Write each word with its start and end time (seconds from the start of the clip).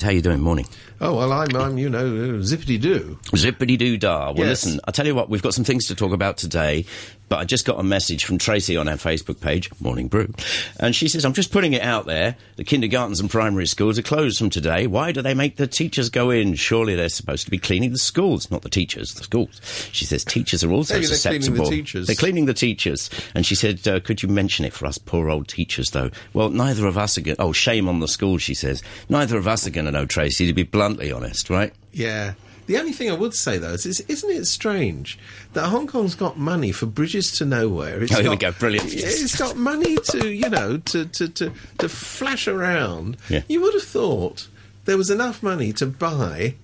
How 0.00 0.10
you 0.10 0.22
doing? 0.22 0.38
Morning. 0.40 0.64
Oh 1.00 1.16
well, 1.16 1.32
I'm, 1.32 1.56
I'm 1.56 1.76
you 1.76 1.90
know, 1.90 1.98
uh, 2.06 2.40
zippity 2.40 2.80
doo. 2.80 3.18
Zippity 3.32 3.76
doo 3.76 3.96
dah. 3.98 4.26
Well, 4.30 4.46
Yes. 4.46 4.64
listen, 4.64 4.80
I'll 4.84 4.92
tell 4.92 5.04
you 5.08 5.14
what, 5.16 5.28
we've 5.28 5.42
got 5.42 5.54
some 5.54 5.64
things 5.64 5.88
to 5.88 5.96
talk 5.96 6.12
about 6.12 6.36
today, 6.36 6.84
but 7.28 7.38
I 7.38 7.44
just 7.44 7.64
got 7.64 7.78
a 7.78 7.82
message 7.82 8.24
from 8.24 8.38
Tracy 8.38 8.76
on 8.76 8.88
our 8.88 8.96
Facebook 8.96 9.40
page, 9.40 9.70
Morning 9.80 10.08
Brew, 10.08 10.32
and 10.80 10.94
she 10.94 11.08
says, 11.08 11.24
I'm 11.24 11.32
just 11.32 11.52
putting 11.52 11.72
it 11.72 11.82
out 11.82 12.06
there. 12.06 12.36
The 12.56 12.64
kindergartens 12.64 13.20
and 13.20 13.30
primary 13.30 13.66
schools 13.66 13.98
are 13.98 14.02
closed 14.02 14.38
from 14.38 14.50
today. 14.50 14.86
Why 14.86 15.12
do 15.12 15.22
they 15.22 15.34
make 15.34 15.56
the 15.56 15.66
teachers 15.66 16.10
go 16.10 16.30
in? 16.30 16.54
Surely 16.54 16.94
they're 16.94 17.08
supposed 17.08 17.44
to 17.44 17.50
be 17.50 17.58
cleaning 17.58 17.92
the 17.92 17.98
schools, 17.98 18.50
not 18.50 18.62
the 18.62 18.68
teachers, 18.70 19.14
the 19.14 19.22
schools. 19.24 19.60
She 19.92 20.04
says, 20.04 20.24
teachers 20.24 20.64
are 20.64 20.70
also 20.72 20.94
Maybe 20.94 21.06
they're 21.06 21.16
cleaning 21.18 21.40
the 21.40 21.44
susceptible. 21.46 21.70
teachers. 21.70 22.06
They're 22.06 22.16
cleaning 22.16 22.46
the 22.46 22.54
teachers. 22.54 23.10
And 23.34 23.44
she 23.46 23.54
said, 23.54 23.86
uh, 23.86 24.00
could 24.00 24.22
you 24.22 24.28
mention 24.28 24.64
it 24.64 24.72
for 24.72 24.86
us 24.86 24.98
poor 24.98 25.30
old 25.30 25.48
teachers, 25.48 25.90
though? 25.90 26.10
Well, 26.32 26.50
neither 26.50 26.86
of 26.86 26.98
us 26.98 27.16
are 27.18 27.20
going 27.20 27.36
Oh, 27.38 27.52
shame 27.52 27.88
on 27.88 28.00
the 28.00 28.08
school, 28.08 28.38
she 28.38 28.54
says. 28.54 28.82
Neither 29.08 29.36
of 29.38 29.46
us 29.46 29.66
are 29.66 29.70
going 29.70 29.84
to 29.86 29.92
know, 29.92 30.06
Tracy, 30.06 30.46
to 30.46 30.52
be 30.52 30.62
bluntly 30.64 31.12
honest, 31.12 31.50
right? 31.50 31.72
Yeah. 31.92 32.34
The 32.68 32.76
only 32.76 32.92
thing 32.92 33.10
I 33.10 33.14
would 33.14 33.32
say 33.32 33.56
though 33.56 33.72
is, 33.72 33.86
is 33.86 34.00
isn't 34.00 34.30
it 34.30 34.44
strange 34.44 35.18
that 35.54 35.68
Hong 35.68 35.86
Kong's 35.86 36.14
got 36.14 36.38
money 36.38 36.70
for 36.70 36.84
bridges 36.84 37.32
to 37.38 37.46
nowhere? 37.46 38.02
It's 38.02 38.14
Oh, 38.14 38.20
here 38.20 38.30
we 38.30 38.36
go. 38.36 38.52
Brilliant. 38.52 38.92
It's 38.92 39.38
got 39.38 39.56
money 39.56 39.96
to 40.10 40.28
you 40.28 40.50
know 40.50 40.76
to 40.76 41.06
to 41.06 41.28
to, 41.28 41.52
to 41.78 41.88
flash 41.88 42.46
around. 42.46 43.16
Yeah. 43.30 43.42
You 43.48 43.62
would 43.62 43.72
have 43.72 43.84
thought 43.84 44.48
there 44.84 44.98
was 44.98 45.08
enough 45.08 45.42
money 45.42 45.72
to 45.72 45.86
buy 45.86 46.56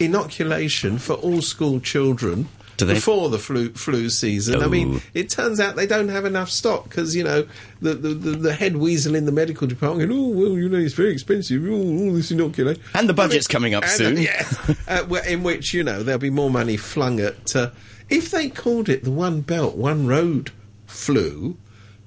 inoculation 0.00 0.98
for 0.98 1.14
all 1.14 1.40
school 1.42 1.78
children. 1.78 2.48
Do 2.76 2.84
they- 2.84 2.94
Before 2.94 3.30
the 3.30 3.38
flu 3.38 3.70
flu 3.70 4.10
season, 4.10 4.62
I 4.62 4.66
mean, 4.66 4.96
Oh. 4.96 5.02
it 5.14 5.30
turns 5.30 5.60
out 5.60 5.76
they 5.76 5.86
don't 5.86 6.08
have 6.10 6.24
enough 6.26 6.50
stock 6.50 6.84
because 6.84 7.16
you 7.16 7.24
know 7.24 7.46
the, 7.80 7.94
the, 7.94 8.08
the, 8.10 8.30
the 8.32 8.52
head 8.54 8.76
weasel 8.76 9.14
in 9.14 9.24
the 9.24 9.32
medical 9.32 9.66
department. 9.66 10.10
Going, 10.10 10.20
oh 10.20 10.28
well, 10.28 10.58
you 10.58 10.68
know 10.68 10.78
it's 10.78 10.94
very 10.94 11.12
expensive. 11.12 11.64
Oh, 11.66 11.70
all 11.72 12.12
this 12.12 12.30
inoculation, 12.30 12.82
And 12.94 13.08
the 13.08 13.14
budget's 13.14 13.46
coming 13.46 13.74
up 13.74 13.84
and, 13.84 13.92
uh, 13.92 13.94
soon. 13.96 14.16
yeah, 14.18 14.46
uh, 14.88 15.04
in 15.26 15.42
which 15.42 15.72
you 15.72 15.82
know 15.82 16.02
there'll 16.02 16.18
be 16.18 16.30
more 16.30 16.50
money 16.50 16.76
flung 16.76 17.18
at. 17.20 17.56
Uh, 17.56 17.70
if 18.10 18.30
they 18.30 18.48
called 18.48 18.88
it 18.88 19.04
the 19.04 19.10
one 19.10 19.40
belt, 19.40 19.76
one 19.76 20.06
road 20.06 20.50
flu, 20.86 21.56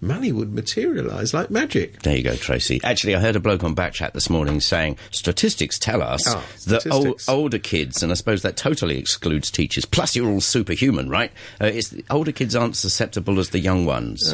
money 0.02 0.32
would 0.32 0.54
materialise 0.54 1.34
like 1.34 1.50
magic. 1.50 2.02
There 2.02 2.16
you 2.18 2.24
go, 2.24 2.36
Tracy. 2.36 2.80
Actually, 2.84 3.16
I 3.16 3.20
heard 3.20 3.36
a 3.36 3.40
bloke 3.40 3.64
on 3.64 3.76
Backchat 3.76 4.14
this 4.14 4.30
morning 4.30 4.60
saying 4.62 4.98
statistics 5.12 5.78
tell 5.80 6.02
us 6.02 6.24
Oh, 6.28 6.44
that 6.68 6.86
ol- 6.88 7.18
older 7.28 7.60
kids, 7.60 8.02
and 8.04 8.12
I 8.12 8.16
suppose 8.16 8.42
that 8.44 8.58
totally 8.58 8.98
excludes 8.98 9.52
teachers. 9.52 9.86
Plus, 9.86 10.16
you're 10.16 10.30
all 10.30 10.42
superhuman, 10.42 11.10
right? 11.10 11.32
Uh, 11.62 11.66
it's 11.66 11.94
older 12.10 12.32
kids 12.32 12.56
aren't 12.56 12.76
susceptible 12.76 13.40
as 13.40 13.50
the 13.50 13.60
young 13.60 13.86
ones. 13.86 14.34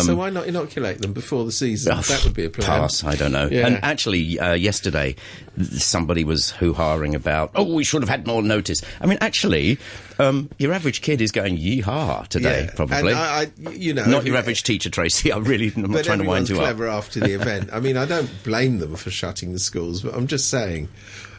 So 0.00 0.16
why 0.16 0.30
not 0.30 0.46
inoculate 0.46 0.98
them 1.02 1.12
before 1.12 1.44
the 1.44 1.52
season? 1.52 1.92
Um, 1.92 1.98
Oh, 1.98 2.02
that 2.02 2.24
would 2.24 2.34
be 2.34 2.44
a 2.44 2.50
plan. 2.50 2.66
Pass. 2.66 3.04
I 3.04 3.14
don't 3.16 3.32
know. 3.32 3.48
Yeah. 3.50 3.66
And 3.66 3.80
actually, 3.82 4.38
uh, 4.38 4.54
yesterday, 4.54 5.14
somebody 5.62 6.24
was 6.24 6.50
hoo-haring 6.50 7.14
about, 7.14 7.50
oh, 7.54 7.74
we 7.74 7.84
should 7.84 8.02
have 8.02 8.08
had 8.08 8.26
more 8.26 8.42
notice. 8.42 8.82
I 9.00 9.06
mean, 9.06 9.18
actually, 9.20 9.78
um, 10.18 10.50
your 10.58 10.72
average 10.72 11.00
kid 11.02 11.20
is 11.20 11.30
going 11.32 11.58
yeehaw 11.58 12.26
today, 12.28 12.64
Yeah. 12.64 12.70
probably. 12.74 13.12
And 13.12 13.18
I, 13.18 13.42
I, 13.66 13.70
you 13.70 13.94
know, 13.94 14.04
Not 14.04 14.24
your 14.24 14.36
average 14.36 14.62
teacher, 14.62 14.90
Tracy. 14.90 15.32
I 15.32 15.38
really, 15.38 15.72
I'm 15.76 15.90
not 15.90 16.04
trying 16.04 16.18
to 16.20 16.24
wind 16.24 16.48
everyone's 16.48 16.50
you 16.50 16.56
clever 16.56 16.88
up. 16.88 16.98
after 16.98 17.20
the 17.20 17.34
event. 17.34 17.70
I 17.72 17.80
mean, 17.80 17.96
I 17.96 18.04
don't 18.06 18.30
blame 18.44 18.78
them 18.78 18.96
for 18.96 19.10
shutting 19.10 19.52
the 19.52 19.58
schools, 19.58 20.02
but 20.02 20.14
I'm 20.14 20.26
just 20.26 20.48
saying, 20.50 20.88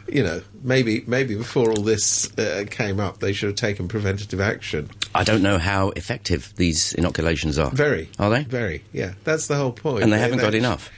you 0.08 0.22
know, 0.22 0.42
maybe 0.62 1.04
maybe 1.06 1.34
before 1.34 1.70
all 1.70 1.82
this 1.82 2.36
uh, 2.38 2.64
came 2.70 3.00
up, 3.00 3.20
they 3.20 3.32
should 3.32 3.48
have 3.48 3.56
taken 3.56 3.88
preventative 3.88 4.40
action. 4.40 4.90
I 5.14 5.24
don't 5.24 5.42
know 5.42 5.58
how 5.58 5.90
effective 5.90 6.52
these 6.56 6.92
inoculations 6.92 7.58
are. 7.58 7.70
Very, 7.70 8.08
Are 8.18 8.30
they? 8.30 8.44
Very, 8.44 8.84
yeah. 8.92 9.14
That's 9.24 9.46
the 9.46 9.56
whole 9.56 9.72
point. 9.72 10.02
And 10.02 10.12
they 10.12 10.18
haven't 10.18 10.38
got 10.38 10.54
enough. 10.54 10.90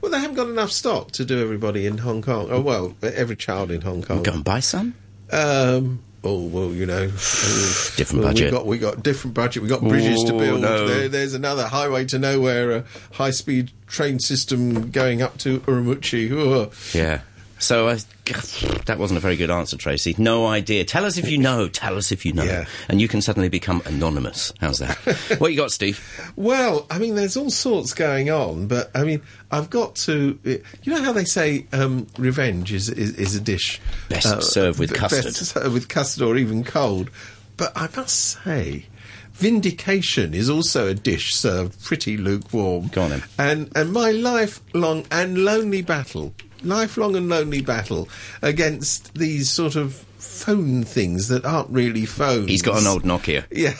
Well, 0.00 0.10
they 0.10 0.18
haven't 0.18 0.36
got 0.36 0.48
enough 0.48 0.70
stock 0.70 1.12
to 1.12 1.24
do 1.24 1.40
everybody 1.42 1.86
in 1.86 1.98
Hong 1.98 2.22
Kong. 2.22 2.48
Oh 2.50 2.60
well, 2.60 2.94
every 3.02 3.36
child 3.36 3.70
in 3.70 3.80
Hong 3.82 4.02
Kong. 4.02 4.22
Go 4.22 4.32
and 4.32 4.44
buy 4.44 4.60
some. 4.60 4.94
Um, 5.30 6.00
oh 6.22 6.40
well, 6.46 6.70
you 6.70 6.86
know, 6.86 7.06
Different 7.06 8.24
well, 8.24 8.32
budget. 8.32 8.46
We 8.46 8.50
got 8.58 8.66
we 8.66 8.78
got 8.78 9.02
different 9.02 9.34
budget. 9.34 9.62
We 9.62 9.68
got 9.68 9.80
bridges 9.82 10.24
to 10.24 10.32
build. 10.32 10.60
no. 10.62 10.86
There, 10.86 11.08
there's 11.08 11.34
another 11.34 11.66
highway 11.66 12.04
to 12.06 12.18
nowhere, 12.18 12.70
a 12.70 12.84
high 13.12 13.30
speed 13.30 13.72
train 13.86 14.18
system 14.18 14.90
going 14.90 15.22
up 15.22 15.38
to 15.38 15.60
Urumqi. 15.60 16.30
Oh. 16.32 16.70
Yeah. 16.96 17.20
So 17.58 17.88
I, 17.88 17.98
that 18.86 18.96
wasn't 18.98 19.18
a 19.18 19.20
very 19.20 19.36
good 19.36 19.50
answer, 19.50 19.76
Tracy. 19.76 20.14
No 20.16 20.46
idea. 20.46 20.84
Tell 20.84 21.04
us 21.04 21.18
if 21.18 21.30
you 21.30 21.36
know. 21.36 21.68
Tell 21.68 21.96
us 21.96 22.10
if 22.10 22.24
you 22.24 22.32
know. 22.32 22.44
Yeah. 22.44 22.64
And 22.88 23.00
you 23.00 23.08
can 23.08 23.20
suddenly 23.20 23.50
become 23.50 23.82
anonymous. 23.84 24.52
How's 24.60 24.78
that? 24.78 24.96
what 25.38 25.50
you 25.52 25.56
got, 25.56 25.72
Steve? 25.72 26.32
Well, 26.36 26.86
I 26.90 26.98
mean, 26.98 27.16
there's 27.16 27.36
all 27.36 27.50
sorts 27.50 27.92
going 27.92 28.30
on, 28.30 28.66
but 28.66 28.90
I 28.94 29.04
mean, 29.04 29.20
I've 29.50 29.68
got 29.68 29.94
to. 29.96 30.38
You 30.44 30.92
know 30.92 31.02
how 31.02 31.12
they 31.12 31.24
say 31.24 31.66
um, 31.72 32.06
revenge 32.18 32.72
is, 32.72 32.88
is 32.88 33.14
is 33.16 33.34
a 33.34 33.40
dish 33.40 33.80
Best 34.08 34.42
served 34.42 34.78
with 34.78 34.94
custard. 34.94 35.24
best 35.24 35.44
served 35.44 35.74
with 35.74 35.88
custard 35.88 36.22
or 36.22 36.36
even 36.36 36.64
cold. 36.64 37.10
But 37.56 37.72
I 37.76 37.88
must 37.94 38.42
say, 38.42 38.86
vindication 39.34 40.34
is 40.34 40.48
also 40.48 40.88
a 40.88 40.94
dish 40.94 41.34
served 41.34 41.82
pretty 41.84 42.16
lukewarm. 42.16 42.88
Go 42.88 43.02
on 43.02 43.10
then. 43.10 43.22
And 43.38 43.70
and 43.76 43.92
my 43.92 44.10
lifelong 44.10 45.04
and 45.10 45.44
lonely 45.44 45.82
battle, 45.82 46.34
lifelong 46.64 47.16
and 47.16 47.28
lonely 47.28 47.60
battle 47.62 48.08
against 48.42 49.14
these 49.14 49.50
sort 49.50 49.76
of 49.76 49.94
phone 50.18 50.82
things 50.84 51.28
that 51.28 51.44
aren't 51.44 51.68
really 51.70 52.04
phones. 52.06 52.48
He's 52.48 52.62
got 52.62 52.80
an 52.80 52.86
old 52.86 53.02
Nokia. 53.04 53.44
Yeah. 53.50 53.74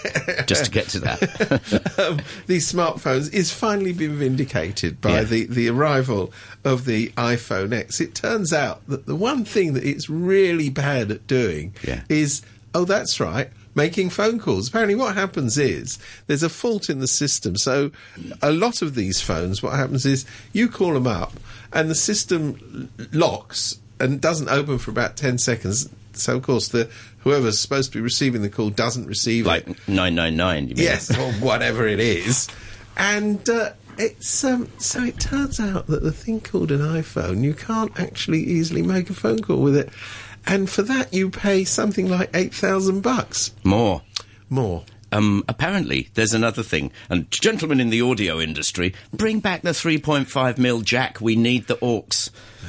Just 0.47 0.67
to 0.67 0.71
get 0.71 0.89
to 0.91 1.01
that. 1.01 1.99
um, 1.99 2.21
these 2.47 2.71
smartphones 2.71 3.33
is 3.33 3.51
finally 3.51 3.93
been 3.93 4.17
vindicated 4.17 5.01
by 5.01 5.11
Yeah. 5.11 5.23
the, 5.25 5.47
the 5.47 5.69
arrival 5.71 6.33
of 6.65 6.85
the 6.85 7.09
iPhone 7.17 7.73
X. 7.73 8.01
It 8.01 8.15
turns 8.15 8.53
out 8.53 8.87
that 8.89 9.07
the 9.07 9.17
one 9.17 9.45
thing 9.45 9.73
that 9.75 9.85
it's 9.85 10.09
really 10.09 10.69
bad 10.71 11.11
at 11.11 11.27
doing 11.27 11.75
Yeah. 11.83 12.03
is, 12.09 12.43
oh, 12.75 12.85
that's 12.85 13.19
right, 13.21 13.51
making 13.75 14.11
phone 14.11 14.39
calls. 14.39 14.69
Apparently, 14.69 14.95
what 14.95 15.15
happens 15.15 15.59
is 15.59 15.99
there's 16.27 16.43
a 16.43 16.49
fault 16.49 16.89
in 16.89 17.01
the 17.01 17.07
system. 17.07 17.57
So, 17.57 17.91
a 18.43 18.53
lot 18.53 18.83
of 18.83 18.95
these 18.95 19.21
phones, 19.21 19.63
what 19.63 19.75
happens 19.75 20.07
is 20.07 20.25
you 20.53 20.69
call 20.69 20.95
them 20.95 21.07
up 21.07 21.33
and 21.73 21.91
the 21.91 21.95
system 21.95 22.91
locks 23.13 23.79
and 24.01 24.21
doesn't 24.21 24.49
open 24.49 24.79
for 24.79 24.91
about 24.91 25.17
10 25.17 25.39
seconds. 25.39 25.89
So, 26.13 26.37
of 26.37 26.43
course, 26.43 26.69
the 26.69 26.89
whoever's 27.19 27.59
supposed 27.59 27.93
to 27.93 27.99
be 27.99 28.03
receiving 28.03 28.43
the 28.43 28.51
call 28.51 28.71
doesn't 28.71 29.07
receive 29.07 29.47
it. 29.47 29.49
like 29.49 29.67
999, 29.89 30.69
you 30.69 30.75
mean? 30.75 30.85
Yes, 30.85 31.17
or 31.17 31.33
whatever 31.45 31.87
it 31.87 32.01
is. 32.01 32.49
And 32.97 33.49
uh, 33.49 33.71
it's 33.99 34.45
um, 34.45 34.71
so 34.79 35.03
it 35.03 35.19
turns 35.19 35.61
out 35.61 35.87
that 35.89 36.03
the 36.03 36.13
thing 36.13 36.41
called 36.41 36.71
an 36.71 36.81
iPhone, 36.81 37.43
you 37.43 37.55
can't 37.55 37.99
actually 37.99 38.41
easily 38.41 38.83
make 38.83 39.11
a 39.11 39.15
phone 39.15 39.41
call 39.41 39.59
with 39.59 39.77
it, 39.77 39.91
and 40.47 40.69
for 40.69 40.83
that 40.83 41.13
you 41.13 41.31
pay 41.31 41.65
something 41.65 42.09
like 42.09 42.31
eight 42.35 42.55
thousand 42.55 43.01
bucks 43.03 43.53
More. 43.65 44.03
more. 44.49 44.85
Um, 45.13 45.45
apparently, 45.49 46.09
there's 46.15 46.35
another 46.35 46.65
thing. 46.65 46.91
And 47.09 47.31
gentlemen 47.31 47.79
in 47.79 47.91
the 47.91 48.01
audio 48.03 48.41
industry, 48.41 48.95
bring 49.13 49.39
back 49.39 49.63
the 49.63 49.71
3.5 49.71 50.59
mil 50.59 50.81
jack. 50.81 51.21
We 51.21 51.37
need 51.37 51.69
the 51.69 51.79
aux. 51.81 52.09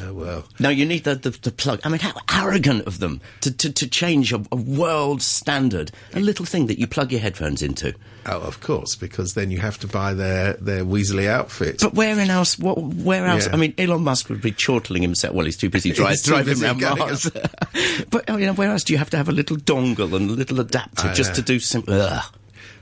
Oh 0.04 0.14
well. 0.14 0.46
No, 0.60 0.70
you 0.70 0.86
need 0.86 1.04
the, 1.04 1.16
the, 1.16 1.30
the 1.30 1.52
plug. 1.52 1.80
I 1.84 1.90
mean, 1.90 2.00
how 2.00 2.14
arrogant 2.34 2.86
of 2.88 3.00
them 3.00 3.22
to, 3.42 3.52
to, 3.52 3.72
to 3.72 3.88
change 3.88 4.34
a, 4.34 4.44
a 4.52 4.56
world 4.56 5.22
standard, 5.22 5.92
a 6.14 6.20
little 6.20 6.46
thing 6.46 6.68
that 6.68 6.80
you 6.80 6.88
plug 6.88 7.12
your 7.12 7.22
headphones 7.22 7.62
into. 7.62 7.94
Oh, 8.28 8.42
of 8.42 8.60
course, 8.60 8.96
because 8.96 9.36
then 9.36 9.52
you 9.52 9.60
have 9.60 9.78
to 9.80 9.88
buy 9.88 10.14
their 10.14 10.54
their 10.54 10.84
Weasley 10.84 11.28
outfit. 11.28 11.80
But 11.82 11.94
where 11.94 12.18
in 12.20 12.30
else? 12.30 12.58
What, 12.58 12.82
where 12.82 13.26
else? 13.26 13.46
Yeah. 13.46 13.54
I 13.54 13.58
mean, 13.58 13.74
Elon 13.78 14.04
Musk 14.04 14.30
would 14.30 14.42
be 14.42 14.52
chortling 14.52 15.04
himself. 15.04 15.36
Well, 15.36 15.46
he's 15.46 15.58
too 15.58 15.70
busy 15.70 15.92
He's 15.94 16.24
driving 16.24 16.54
busy 16.54 16.66
around 16.66 16.82
Mars. 16.82 17.30
but 18.10 18.30
I 18.30 18.36
mean, 18.38 18.56
where 18.56 18.72
else 18.72 18.84
do 18.84 18.94
you 18.94 18.98
have 19.00 19.12
to 19.12 19.18
have 19.18 19.30
a 19.30 19.32
little 19.32 19.58
dongle 19.58 20.16
and 20.16 20.30
a 20.30 20.34
little 20.34 20.60
adapter 20.60 21.08
I 21.10 21.14
just 21.14 21.32
know. 21.32 21.36
to 21.36 21.42
do 21.44 21.60
some? 21.60 21.84
Ugh. 21.88 22.24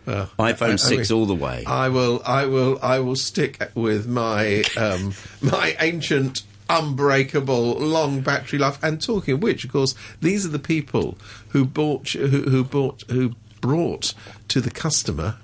Well, 0.05 0.29
iPhone 0.37 0.69
I- 0.69 0.73
I 0.73 0.75
six 0.75 1.09
mean, 1.09 1.19
all 1.19 1.25
the 1.25 1.35
way. 1.35 1.63
I 1.65 1.89
will, 1.89 2.21
I 2.25 2.45
will, 2.45 2.77
I 2.81 2.99
will 2.99 3.15
stick 3.15 3.61
with 3.73 4.07
my 4.07 4.63
um, 4.77 5.13
my 5.41 5.75
ancient, 5.79 6.43
unbreakable, 6.73 7.73
long 7.73 8.21
battery 8.21 8.59
life. 8.59 8.81
And 8.83 9.01
talking 9.01 9.35
of 9.35 9.43
which, 9.43 9.63
of 9.63 9.71
course, 9.71 9.95
these 10.21 10.45
are 10.45 10.49
the 10.49 10.59
people 10.59 11.17
who 11.49 11.65
bought, 11.65 12.09
who, 12.09 12.27
who 12.27 12.63
bought, 12.63 13.03
who 13.09 13.33
brought 13.61 14.13
to 14.49 14.59
the 14.59 14.71
customer. 14.71 15.37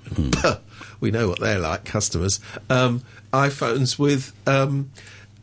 we 1.00 1.10
know 1.10 1.28
what 1.28 1.40
they're 1.40 1.58
like, 1.58 1.84
customers. 1.84 2.40
Um, 2.68 3.02
iPhones 3.32 3.98
with. 3.98 4.32
Um, 4.46 4.90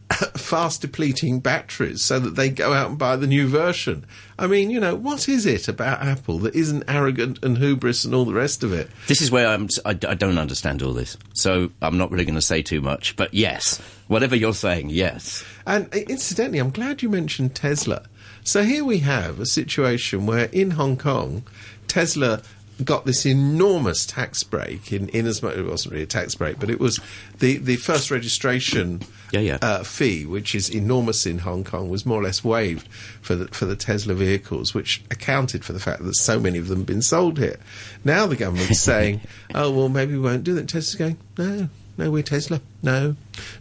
fast 0.37 0.81
depleting 0.81 1.39
batteries 1.39 2.01
so 2.01 2.19
that 2.19 2.35
they 2.35 2.49
go 2.49 2.73
out 2.73 2.89
and 2.89 2.97
buy 2.97 3.15
the 3.15 3.27
new 3.27 3.47
version. 3.47 4.05
I 4.39 4.47
mean, 4.47 4.69
you 4.69 4.79
know, 4.79 4.95
what 4.95 5.27
is 5.27 5.45
it 5.45 5.67
about 5.67 6.01
Apple 6.01 6.39
that 6.39 6.55
isn't 6.55 6.83
arrogant 6.87 7.43
and 7.43 7.57
hubris 7.57 8.05
and 8.05 8.13
all 8.13 8.25
the 8.25 8.33
rest 8.33 8.63
of 8.63 8.71
it? 8.71 8.89
This 9.07 9.21
is 9.21 9.31
where 9.31 9.47
I'm, 9.47 9.67
I 9.85 9.93
don't 9.93 10.37
understand 10.37 10.81
all 10.81 10.93
this, 10.93 11.17
so 11.33 11.71
I'm 11.81 11.97
not 11.97 12.11
really 12.11 12.25
going 12.25 12.35
to 12.35 12.41
say 12.41 12.61
too 12.61 12.81
much. 12.81 13.15
But 13.15 13.33
yes, 13.33 13.81
whatever 14.07 14.35
you're 14.35 14.53
saying, 14.53 14.89
yes. 14.89 15.43
And 15.65 15.93
uh, 15.93 15.99
incidentally, 16.09 16.59
I'm 16.59 16.71
glad 16.71 17.01
you 17.01 17.09
mentioned 17.09 17.55
Tesla. 17.55 18.03
So 18.43 18.63
here 18.63 18.85
we 18.85 18.99
have 18.99 19.39
a 19.39 19.45
situation 19.45 20.25
where 20.25 20.45
in 20.45 20.71
Hong 20.71 20.97
Kong, 20.97 21.43
Tesla 21.87 22.41
got 22.83 23.05
this 23.05 23.25
enormous 23.25 24.05
tax 24.05 24.43
break 24.43 24.91
in, 24.91 25.09
in 25.09 25.25
as 25.25 25.41
much 25.41 25.55
it 25.55 25.63
wasn't 25.63 25.93
really 25.93 26.03
a 26.03 26.07
tax 26.07 26.35
break, 26.35 26.59
but 26.59 26.69
it 26.69 26.79
was 26.79 26.99
the, 27.39 27.57
the 27.57 27.75
first 27.77 28.11
registration 28.11 29.01
Yeah, 29.31 29.39
yeah. 29.39 29.57
Uh, 29.61 29.83
fee, 29.83 30.25
which 30.25 30.53
is 30.55 30.69
enormous 30.69 31.25
in 31.25 31.39
Hong 31.39 31.63
Kong, 31.63 31.89
was 31.89 32.05
more 32.05 32.19
or 32.19 32.23
less 32.23 32.43
waived 32.43 32.87
for 33.21 33.35
the 33.35 33.47
for 33.49 33.65
the 33.65 33.75
Tesla 33.75 34.13
vehicles, 34.13 34.73
which 34.73 35.03
accounted 35.11 35.65
for 35.65 35.73
the 35.73 35.79
fact 35.79 36.03
that 36.03 36.15
so 36.15 36.39
many 36.39 36.57
of 36.59 36.67
them 36.67 36.79
have 36.79 36.87
been 36.87 37.01
sold 37.01 37.37
here. 37.37 37.57
Now 38.03 38.27
the 38.27 38.35
government's 38.35 38.81
saying, 38.91 39.21
"Oh 39.53 39.71
well, 39.71 39.89
maybe 39.89 40.13
we 40.13 40.19
won't 40.19 40.43
do 40.43 40.53
that." 40.55 40.67
Tesla's 40.69 40.95
going, 40.95 41.17
"No, 41.37 41.69
no, 41.97 42.11
we're 42.11 42.23
Tesla. 42.23 42.61
No, 42.83 43.15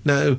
no, 0.04 0.38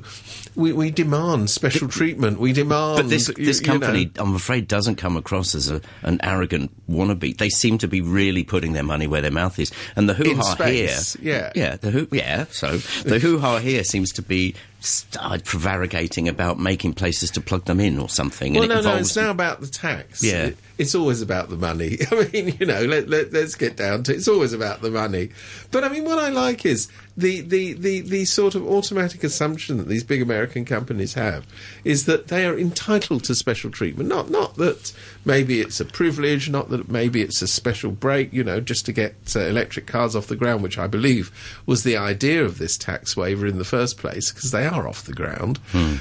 we 0.54 0.72
we 0.72 0.90
demand 0.90 1.50
special 1.50 1.88
treatment. 1.88 2.38
We 2.38 2.52
demand." 2.52 2.96
But 2.98 3.08
this 3.08 3.28
you- 3.28 3.34
this 3.44 3.60
you 3.60 3.66
know- 3.66 3.72
company, 3.80 4.10
I'm 4.16 4.34
afraid, 4.34 4.68
doesn't 4.68 4.96
come 4.96 5.16
across 5.16 5.54
as 5.54 5.68
a, 5.70 5.80
an 6.02 6.20
arrogant 6.22 6.70
wannabe. 6.88 7.36
They 7.36 7.48
seem 7.48 7.78
to 7.78 7.88
be 7.88 8.00
really 8.00 8.44
putting 8.44 8.72
their 8.72 8.82
money 8.82 9.06
where 9.06 9.20
their 9.20 9.30
mouth 9.30 9.58
is, 9.58 9.70
and 9.96 10.08
the 10.08 10.14
hoo 10.14 10.34
ha 10.36 10.54
here, 10.64 10.96
yeah. 11.20 11.52
yeah, 11.54 11.76
the 11.76 11.90
hoo, 11.90 12.08
yeah. 12.12 12.46
So 12.50 12.78
the 13.04 13.18
hoo 13.22 13.38
ha 13.38 13.58
here 13.58 13.84
seems 13.84 14.12
to 14.12 14.22
be 14.22 14.54
started 14.80 15.44
prevaricating 15.44 16.28
about 16.28 16.58
making 16.58 16.94
places 16.94 17.30
to 17.32 17.40
plug 17.40 17.64
them 17.64 17.80
in 17.80 17.98
or 17.98 18.08
something. 18.08 18.54
Well, 18.54 18.68
no, 18.68 18.80
no, 18.80 18.96
it's 18.96 19.16
now 19.16 19.30
about 19.30 19.60
the 19.60 19.66
tax. 19.66 20.22
Yeah. 20.22 20.46
It- 20.46 20.58
it's 20.78 20.94
always 20.94 21.20
about 21.20 21.50
the 21.50 21.56
money. 21.56 21.98
I 22.10 22.28
mean, 22.32 22.56
you 22.58 22.66
know, 22.66 22.82
let, 22.84 23.08
let, 23.08 23.32
let's 23.32 23.56
get 23.56 23.76
down 23.76 24.04
to 24.04 24.12
it. 24.12 24.18
it's 24.18 24.28
always 24.28 24.52
about 24.52 24.80
the 24.80 24.90
money. 24.90 25.30
But 25.70 25.84
I 25.84 25.88
mean, 25.88 26.04
what 26.04 26.18
I 26.18 26.28
like 26.28 26.64
is 26.64 26.88
the, 27.16 27.40
the, 27.40 27.72
the, 27.72 28.00
the 28.00 28.24
sort 28.24 28.54
of 28.54 28.64
automatic 28.64 29.24
assumption 29.24 29.76
that 29.78 29.88
these 29.88 30.04
big 30.04 30.22
American 30.22 30.64
companies 30.64 31.14
have 31.14 31.46
is 31.82 32.04
that 32.04 32.28
they 32.28 32.46
are 32.46 32.56
entitled 32.56 33.24
to 33.24 33.34
special 33.34 33.70
treatment. 33.70 34.08
Not, 34.08 34.30
not 34.30 34.54
that 34.56 34.92
maybe 35.24 35.60
it's 35.60 35.80
a 35.80 35.84
privilege, 35.84 36.48
not 36.48 36.70
that 36.70 36.88
maybe 36.88 37.22
it's 37.22 37.42
a 37.42 37.48
special 37.48 37.90
break, 37.90 38.32
you 38.32 38.44
know, 38.44 38.60
just 38.60 38.86
to 38.86 38.92
get 38.92 39.16
uh, 39.34 39.40
electric 39.40 39.86
cars 39.86 40.14
off 40.14 40.28
the 40.28 40.36
ground, 40.36 40.62
which 40.62 40.78
I 40.78 40.86
believe 40.86 41.32
was 41.66 41.82
the 41.82 41.96
idea 41.96 42.44
of 42.44 42.58
this 42.58 42.78
tax 42.78 43.16
waiver 43.16 43.46
in 43.46 43.58
the 43.58 43.64
first 43.64 43.98
place, 43.98 44.30
because 44.30 44.52
they 44.52 44.66
are 44.66 44.86
off 44.86 45.02
the 45.02 45.12
ground. 45.12 45.58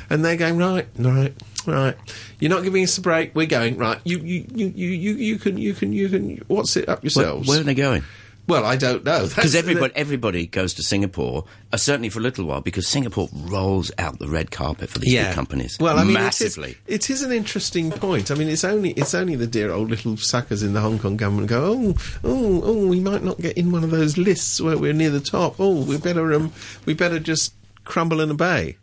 And 0.09 0.23
they're 0.23 0.37
going, 0.37 0.57
right, 0.57 0.87
right, 0.99 1.33
right. 1.67 1.95
You're 2.39 2.49
not 2.49 2.63
giving 2.63 2.83
us 2.83 2.97
a 2.97 3.01
break. 3.01 3.35
We're 3.35 3.45
going 3.45 3.77
right. 3.77 3.99
You, 4.03 4.19
you, 4.19 4.45
you, 4.53 4.67
you, 4.67 5.13
you, 5.13 5.37
can, 5.37 5.57
you 5.57 5.73
can, 5.73 5.93
you 5.93 6.09
can. 6.09 6.37
What's 6.47 6.75
it 6.77 6.89
up 6.89 7.03
yourselves? 7.03 7.47
where 7.47 7.59
are 7.59 7.63
they 7.63 7.75
going? 7.75 8.03
well, 8.47 8.65
I 8.65 8.77
don't 8.77 9.03
know 9.03 9.27
Because 9.27 9.55
everybody, 9.55 9.93
everybody 9.95 10.47
goes 10.47 10.73
to 10.75 10.83
Singapore, 10.83 11.43
uh, 11.73 11.77
certainly 11.77 12.07
for 12.09 12.19
a 12.19 12.21
little 12.21 12.45
while, 12.45 12.61
because 12.61 12.87
Singapore 12.87 13.27
rolls 13.33 13.91
out 13.97 14.19
the 14.19 14.27
red 14.27 14.51
carpet 14.51 14.89
for 14.89 14.99
these 14.99 15.13
big 15.13 15.33
companies. 15.33 15.77
Well, 15.79 15.99
I 15.99 16.05
mean, 16.05 16.13
massively. 16.13 16.77
It 16.87 17.03
is, 17.03 17.09
it 17.09 17.13
is 17.13 17.21
an 17.23 17.31
interesting 17.33 17.91
point. 17.91 18.31
I 18.31 18.35
mean, 18.35 18.47
it's 18.47 18.63
only 18.63 18.91
it's 18.91 19.13
only 19.13 19.35
the 19.35 19.47
dear 19.47 19.71
old 19.71 19.89
little 19.89 20.15
suckers 20.15 20.63
in 20.63 20.73
the 20.73 20.79
Hong 20.79 20.97
Kong 20.97 21.17
government 21.17 21.49
go, 21.49 21.73
oh, 21.73 21.93
oh, 22.23 22.61
oh, 22.63 22.87
we 22.87 23.01
might 23.01 23.23
not 23.23 23.37
get 23.39 23.57
in 23.57 23.71
one 23.71 23.83
of 23.83 23.91
those 23.91 24.17
lists 24.17 24.61
where 24.61 24.77
we're 24.77 24.93
near 24.93 25.09
the 25.09 25.19
top. 25.19 25.59
Oh, 25.59 25.83
we 25.83 25.97
better 25.97 26.33
um, 26.33 26.53
we 26.85 26.93
better 26.93 27.19
just 27.19 27.53
crumble 27.83 28.21
and 28.21 28.31
obey. 28.31 28.77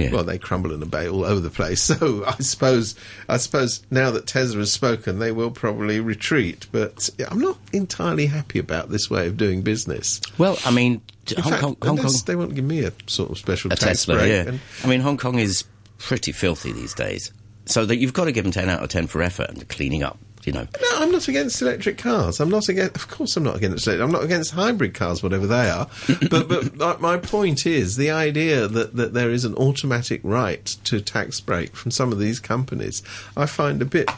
Yeah. 0.00 0.10
Well, 0.12 0.24
they 0.24 0.38
crumble 0.38 0.72
and 0.72 0.82
obey 0.82 1.08
all 1.08 1.24
over 1.24 1.40
the 1.40 1.50
place. 1.50 1.82
So 2.00 2.24
I 2.24 2.36
suppose 2.40 2.94
I 3.28 3.36
suppose 3.36 3.82
now 3.90 4.10
that 4.12 4.26
Tesla 4.26 4.58
has 4.60 4.72
spoken, 4.72 5.18
they 5.18 5.32
will 5.32 5.50
probably 5.50 6.00
retreat. 6.00 6.66
But 6.72 7.10
I'm 7.30 7.38
not 7.40 7.58
entirely 7.72 8.26
happy 8.26 8.58
about 8.58 8.90
this 8.90 9.10
way 9.10 9.26
of 9.26 9.36
doing 9.36 9.62
business. 9.62 10.20
Well, 10.38 10.58
I 10.64 10.70
mean, 10.70 11.02
In 11.36 11.42
Hong 11.42 11.50
fact, 11.52 11.62
Kong, 11.62 11.76
Hong 11.82 11.96
Kong, 11.98 12.12
they 12.26 12.36
won't 12.36 12.54
give 12.54 12.64
me 12.64 12.84
a 12.84 12.92
sort 13.06 13.30
of 13.30 13.38
special 13.38 13.72
a 13.72 13.76
tax 13.76 14.00
Tesla, 14.06 14.16
break. 14.16 14.28
yeah. 14.30 14.48
and- 14.48 14.60
I 14.84 14.86
mean, 14.88 15.00
Hong 15.00 15.16
Kong 15.16 15.38
is 15.38 15.64
pretty 15.98 16.32
filthy 16.32 16.72
these 16.72 16.94
days, 16.94 17.32
so 17.66 17.84
that 17.84 17.96
you've 17.96 18.12
got 18.14 18.24
to 18.24 18.32
give 18.32 18.44
them 18.44 18.52
ten 18.52 18.68
out 18.68 18.82
of 18.82 18.88
ten 18.88 19.06
for 19.06 19.22
effort 19.22 19.50
and 19.50 19.68
cleaning 19.68 20.02
up. 20.02 20.18
You 20.44 20.52
know, 20.52 20.66
No, 20.80 20.88
I'm 20.94 21.12
not 21.12 21.28
against 21.28 21.60
electric 21.60 21.98
cars. 21.98 22.40
I'm 22.40 22.48
not 22.48 22.68
against. 22.68 22.96
Of 22.96 23.08
course, 23.08 23.36
I'm 23.36 23.42
not 23.42 23.56
against. 23.56 23.86
I'm 23.86 24.10
not 24.10 24.24
against 24.24 24.52
hybrid 24.52 24.94
cars, 24.94 25.22
whatever 25.22 25.46
they 25.46 25.68
are. 25.68 25.86
but 26.30 26.48
but 26.48 26.76
my, 26.76 26.96
my 26.96 27.16
point 27.18 27.66
is 27.66 27.96
the 27.96 28.10
idea 28.10 28.66
that, 28.66 28.96
that 28.96 29.12
there 29.12 29.30
is 29.30 29.44
an 29.44 29.54
automatic 29.56 30.20
right 30.24 30.64
to 30.84 31.00
tax 31.00 31.40
break 31.40 31.76
from 31.76 31.90
some 31.90 32.10
of 32.10 32.18
these 32.18 32.40
companies. 32.40 33.02
I 33.36 33.46
find 33.46 33.82
a 33.82 33.84
bit 33.84 34.08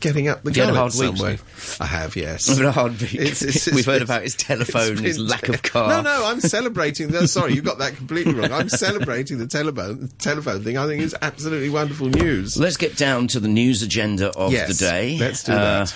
getting 0.00 0.28
up 0.28 0.42
the 0.42 0.50
You 0.52 0.66
gullet 0.66 0.94
week. 0.94 1.16
Steve. 1.16 1.76
I 1.80 1.86
have, 1.86 2.16
yes. 2.16 2.48
I've 2.50 2.56
had 2.58 2.66
a 2.66 2.72
hard 2.72 3.00
week. 3.00 3.14
It's- 3.14 3.42
it's- 3.42 3.72
We've 3.74 3.84
heard 3.86 4.02
about 4.02 4.22
his 4.22 4.34
telephone, 4.34 4.96
his 4.98 5.18
lack 5.18 5.48
of 5.48 5.62
car. 5.62 5.88
No, 5.88 6.00
no, 6.02 6.26
I'm 6.26 6.40
celebrating. 6.40 7.10
No, 7.10 7.26
sorry, 7.26 7.54
you 7.54 7.62
got 7.62 7.78
that 7.78 7.96
completely 7.96 8.34
wrong. 8.34 8.52
I'm 8.52 8.68
celebrating 8.68 9.38
the 9.38 9.46
telephone 9.46 10.08
telephone 10.18 10.62
thing. 10.64 10.78
I 10.78 10.86
think 10.86 11.02
it's 11.02 11.14
absolutely 11.22 11.70
wonderful 11.70 12.08
news. 12.08 12.56
Let's 12.58 12.76
get 12.76 12.96
down 12.96 13.26
to 13.28 13.40
the 13.40 13.48
news 13.48 13.82
agenda 13.82 14.30
of 14.36 14.52
Yes, 14.52 14.78
the 14.78 14.86
day. 14.86 15.16
let's 15.18 15.44
do 15.44 15.52
Uh, 15.52 15.86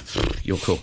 You're 0.42 0.58
cool. 0.58 0.80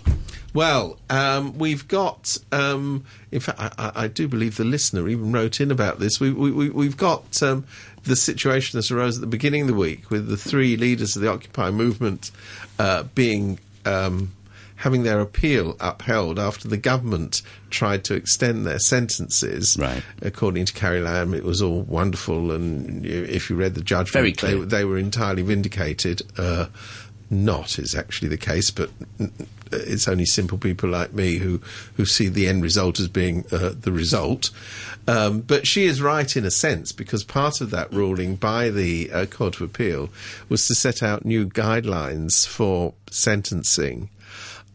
Well, 0.54 0.98
um, 1.10 1.58
we've 1.58 1.86
got. 1.86 2.36
Um, 2.50 3.04
in 3.30 3.40
fact, 3.40 3.58
I, 3.60 3.70
I, 3.78 3.92
I 4.04 4.08
do 4.08 4.26
believe 4.26 4.56
the 4.56 4.64
listener 4.64 5.06
even 5.08 5.30
wrote 5.30 5.60
in 5.60 5.70
about 5.70 5.98
this. 6.00 6.18
We, 6.18 6.32
we, 6.32 6.50
we, 6.50 6.70
we've 6.70 6.96
got 6.96 7.42
um, 7.42 7.66
the 8.04 8.16
situation 8.16 8.78
that 8.78 8.90
arose 8.90 9.16
at 9.16 9.20
the 9.20 9.26
beginning 9.26 9.62
of 9.62 9.66
the 9.68 9.74
week 9.74 10.10
with 10.10 10.28
the 10.28 10.36
three 10.36 10.76
leaders 10.76 11.16
of 11.16 11.22
the 11.22 11.28
Occupy 11.30 11.70
movement 11.70 12.30
uh, 12.78 13.04
being. 13.14 13.58
Um, 13.84 14.32
Having 14.82 15.02
their 15.02 15.18
appeal 15.18 15.76
upheld 15.80 16.38
after 16.38 16.68
the 16.68 16.76
government 16.76 17.42
tried 17.68 18.04
to 18.04 18.14
extend 18.14 18.64
their 18.64 18.78
sentences, 18.78 19.76
Right. 19.76 20.04
according 20.22 20.66
to 20.66 20.72
Carrie 20.72 21.00
Lam, 21.00 21.34
it 21.34 21.42
was 21.42 21.60
all 21.60 21.82
wonderful, 21.82 22.52
and 22.52 23.04
you- 23.04 23.24
if 23.28 23.50
you 23.50 23.56
read 23.56 23.74
the 23.74 23.80
judgment, 23.82 24.12
Very 24.40 24.54
they, 24.60 24.64
they 24.64 24.84
were 24.84 24.96
entirely 24.96 25.42
vindicated. 25.42 26.22
Uh, 26.38 26.66
not 27.30 27.78
is 27.78 27.94
actually 27.94 28.28
the 28.28 28.38
case, 28.38 28.70
but 28.70 28.90
it's 29.72 30.08
only 30.08 30.24
simple 30.24 30.58
people 30.58 30.88
like 30.88 31.12
me 31.12 31.36
who, 31.36 31.60
who 31.96 32.06
see 32.06 32.28
the 32.28 32.48
end 32.48 32.62
result 32.62 32.98
as 32.98 33.08
being 33.08 33.44
uh, 33.52 33.72
the 33.78 33.92
result. 33.92 34.50
Um, 35.06 35.40
but 35.40 35.66
she 35.66 35.84
is 35.84 36.02
right 36.02 36.36
in 36.36 36.44
a 36.44 36.50
sense 36.50 36.92
because 36.92 37.24
part 37.24 37.60
of 37.60 37.70
that 37.70 37.92
ruling 37.92 38.36
by 38.36 38.70
the 38.70 39.10
uh, 39.12 39.26
Court 39.26 39.56
of 39.56 39.62
Appeal 39.62 40.10
was 40.48 40.66
to 40.66 40.74
set 40.74 41.02
out 41.02 41.24
new 41.24 41.46
guidelines 41.46 42.46
for 42.46 42.94
sentencing 43.10 44.10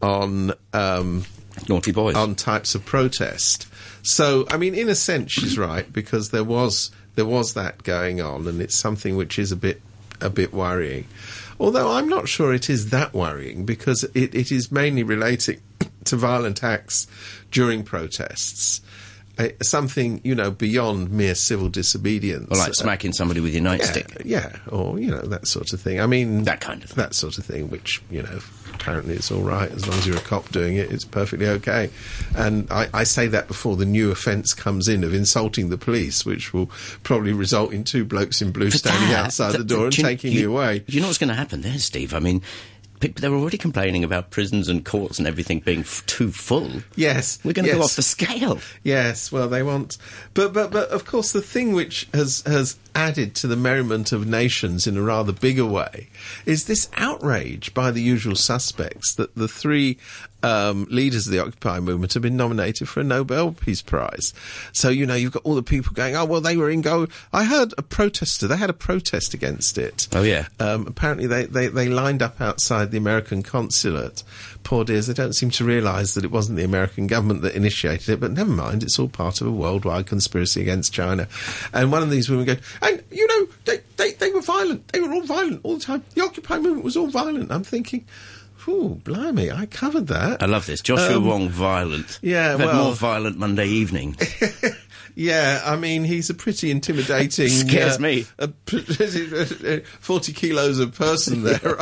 on 0.02 0.52
um, 0.72 1.24
Naughty 1.68 1.92
boys. 1.92 2.16
on 2.16 2.34
types 2.34 2.74
of 2.74 2.84
protest. 2.84 3.68
So, 4.02 4.46
I 4.50 4.56
mean, 4.56 4.74
in 4.74 4.88
a 4.88 4.94
sense, 4.94 5.32
she's 5.32 5.56
right 5.56 5.90
because 5.92 6.30
there 6.30 6.44
was 6.44 6.90
there 7.14 7.24
was 7.24 7.54
that 7.54 7.84
going 7.84 8.20
on, 8.20 8.46
and 8.46 8.60
it's 8.60 8.74
something 8.74 9.16
which 9.16 9.38
is 9.38 9.52
a 9.52 9.56
bit 9.56 9.80
a 10.20 10.30
bit 10.30 10.52
worrying. 10.52 11.06
Although 11.60 11.92
I'm 11.92 12.08
not 12.08 12.28
sure 12.28 12.52
it 12.52 12.68
is 12.68 12.90
that 12.90 13.14
worrying 13.14 13.64
because 13.64 14.04
it, 14.14 14.34
it 14.34 14.50
is 14.52 14.70
mainly 14.72 15.02
relating 15.02 15.60
to 16.04 16.16
violent 16.16 16.62
acts 16.64 17.06
during 17.50 17.82
protests. 17.84 18.80
Uh, 19.36 19.48
something 19.62 20.20
you 20.22 20.32
know 20.32 20.48
beyond 20.52 21.10
mere 21.10 21.34
civil 21.34 21.68
disobedience, 21.68 22.46
or 22.52 22.56
like 22.56 22.72
smacking 22.72 23.12
somebody 23.12 23.40
with 23.40 23.52
your 23.52 23.64
yeah, 23.64 23.76
nightstick. 23.76 24.22
yeah, 24.24 24.56
or 24.68 24.96
you 25.00 25.10
know 25.10 25.22
that 25.22 25.48
sort 25.48 25.72
of 25.72 25.80
thing. 25.80 26.00
I 26.00 26.06
mean, 26.06 26.44
That 26.44 26.60
kind 26.60 26.84
of 26.84 26.90
thing. 26.90 27.02
that 27.02 27.14
sort 27.14 27.36
of 27.38 27.44
thing. 27.44 27.68
Which 27.68 28.00
you 28.10 28.22
know, 28.22 28.38
apparently 28.74 29.14
it's 29.14 29.30
all 29.30 29.42
right 29.42 29.70
as 29.70 29.86
long 29.88 29.96
as 29.98 30.06
you're 30.06 30.16
a 30.16 30.20
cop 30.20 30.50
doing 30.50 30.76
it. 30.76 30.90
It's 30.92 31.04
perfectly 31.04 31.46
okay. 31.48 31.90
And 32.36 32.70
I, 32.70 32.88
I 32.92 33.04
say 33.04 33.26
that 33.28 33.48
before 33.48 33.76
the 33.76 33.84
new 33.86 34.10
offence 34.10 34.52
comes 34.54 34.88
in 34.88 35.04
of 35.04 35.14
insulting 35.14 35.70
the 35.70 35.78
police, 35.78 36.24
which 36.26 36.52
will 36.52 36.70
probably 37.02 37.32
result 37.32 37.72
in 37.72 37.84
two 37.84 38.04
blokes 38.04 38.42
in 38.42 38.52
blue 38.52 38.70
For 38.70 38.78
standing 38.78 39.08
that, 39.10 39.26
outside 39.26 39.50
th- 39.52 39.58
the 39.58 39.64
door 39.64 39.86
and 39.86 39.96
you- 39.98 40.04
taking 40.04 40.32
you, 40.32 40.50
away. 40.52 40.84
You 40.86 41.00
know 41.00 41.06
what's 41.06 41.18
going 41.18 41.28
to 41.28 41.34
happen 41.34 41.62
there, 41.62 41.78
Steve? 41.78 42.12
I 42.14 42.18
mean, 42.18 42.42
pe- 43.08 43.20
they're 43.20 43.34
already 43.34 43.58
complaining 43.58 44.04
about 44.04 44.30
prisons 44.30 44.68
and 44.68 44.84
courts 44.84 45.18
and 45.18 45.28
everything 45.28 45.60
being 45.60 45.80
f- 45.80 46.04
too 46.06 46.30
full. 46.32 46.70
Yes, 46.96 47.38
We're 47.44 47.52
going 47.52 47.64
to 47.64 47.70
yes. 47.70 47.78
go 47.78 47.84
off 47.84 47.96
the 47.96 48.02
scale. 48.02 48.58
Yes, 48.82 49.30
well, 49.30 49.48
they 49.48 49.62
want, 49.62 49.98
but 50.34 50.52
but 50.52 50.70
but 50.70 50.88
of 50.90 51.04
course, 51.04 51.32
the 51.32 51.42
thing 51.42 51.72
which 51.72 52.08
has 52.14 52.42
has 52.46 52.76
added 52.94 53.34
to 53.34 53.46
the 53.46 53.56
merriment 53.56 54.12
of 54.12 54.26
nations 54.26 54.86
in 54.86 54.96
a 54.96 55.02
rather 55.02 55.32
bigger 55.32 55.66
way 55.66 56.08
is 56.46 56.66
this 56.66 56.88
outrage 56.94 57.74
by 57.74 57.90
the 57.90 58.00
usual 58.02 58.36
suspects 58.36 59.14
that 59.16 59.34
the 59.34 59.48
three 59.48 59.98
um, 60.44 60.86
leaders 60.90 61.26
of 61.26 61.32
the 61.32 61.38
Occupy 61.40 61.80
movement 61.80 62.12
have 62.12 62.22
been 62.22 62.36
nominated 62.36 62.88
for 62.88 63.00
a 63.00 63.04
Nobel 63.04 63.52
Peace 63.52 63.80
Prize. 63.82 64.34
So 64.72 64.90
you 64.90 65.06
know, 65.06 65.14
you've 65.14 65.32
got 65.32 65.42
all 65.44 65.54
the 65.54 65.62
people 65.62 65.92
going, 65.94 66.14
"Oh, 66.16 66.24
well, 66.26 66.40
they 66.40 66.56
were 66.56 66.70
in 66.70 66.82
go." 66.82 67.08
I 67.32 67.44
heard 67.44 67.72
a 67.78 67.82
protester; 67.82 68.46
they 68.46 68.58
had 68.58 68.70
a 68.70 68.74
protest 68.74 69.32
against 69.32 69.78
it. 69.78 70.06
Oh, 70.12 70.22
yeah. 70.22 70.48
Um, 70.60 70.86
apparently, 70.86 71.26
they, 71.26 71.46
they, 71.46 71.68
they 71.68 71.88
lined 71.88 72.22
up 72.22 72.40
outside 72.40 72.90
the 72.90 72.98
American 72.98 73.42
consulate. 73.42 74.22
Poor 74.62 74.84
dears, 74.84 75.06
they 75.06 75.14
don't 75.14 75.34
seem 75.34 75.50
to 75.50 75.64
realise 75.64 76.14
that 76.14 76.24
it 76.24 76.30
wasn't 76.30 76.56
the 76.56 76.64
American 76.64 77.06
government 77.06 77.42
that 77.42 77.54
initiated 77.54 78.08
it, 78.08 78.20
but 78.20 78.30
never 78.30 78.50
mind, 78.50 78.82
it's 78.82 78.98
all 78.98 79.08
part 79.08 79.40
of 79.40 79.46
a 79.46 79.50
worldwide 79.50 80.06
conspiracy 80.06 80.62
against 80.62 80.92
China. 80.92 81.28
And 81.72 81.92
one 81.92 82.02
of 82.02 82.10
these 82.10 82.28
women 82.28 82.46
goes, 82.46 82.58
and 82.82 83.02
you 83.10 83.26
know, 83.26 83.48
they, 83.64 83.80
they, 83.96 84.12
they 84.12 84.30
were 84.30 84.40
violent. 84.40 84.88
They 84.88 85.00
were 85.00 85.12
all 85.12 85.22
violent 85.22 85.60
all 85.62 85.76
the 85.76 85.84
time. 85.84 86.04
The 86.14 86.22
Occupy 86.22 86.58
movement 86.58 86.84
was 86.84 86.96
all 86.96 87.08
violent. 87.08 87.50
I'm 87.50 87.64
thinking, 87.64 88.04
ooh, 88.68 89.00
blimey, 89.04 89.50
I 89.50 89.66
covered 89.66 90.06
that. 90.08 90.42
I 90.42 90.46
love 90.46 90.66
this. 90.66 90.80
Joshua 90.80 91.20
Wong, 91.20 91.48
violent. 91.48 92.20
Um, 92.22 92.28
yeah, 92.28 92.54
well- 92.56 92.84
more 92.84 92.94
violent 92.94 93.38
Monday 93.38 93.66
evening. 93.66 94.16
Yeah, 95.16 95.62
I 95.64 95.76
mean, 95.76 96.04
he's 96.04 96.28
a 96.30 96.34
pretty 96.34 96.70
intimidating. 96.70 97.48
Scares 97.68 97.98
uh, 97.98 98.00
me. 98.00 98.26
a 98.38 98.48
Forty 100.00 100.32
kilos 100.32 100.78
of 100.80 100.94
person 100.94 101.44
there. 101.44 101.78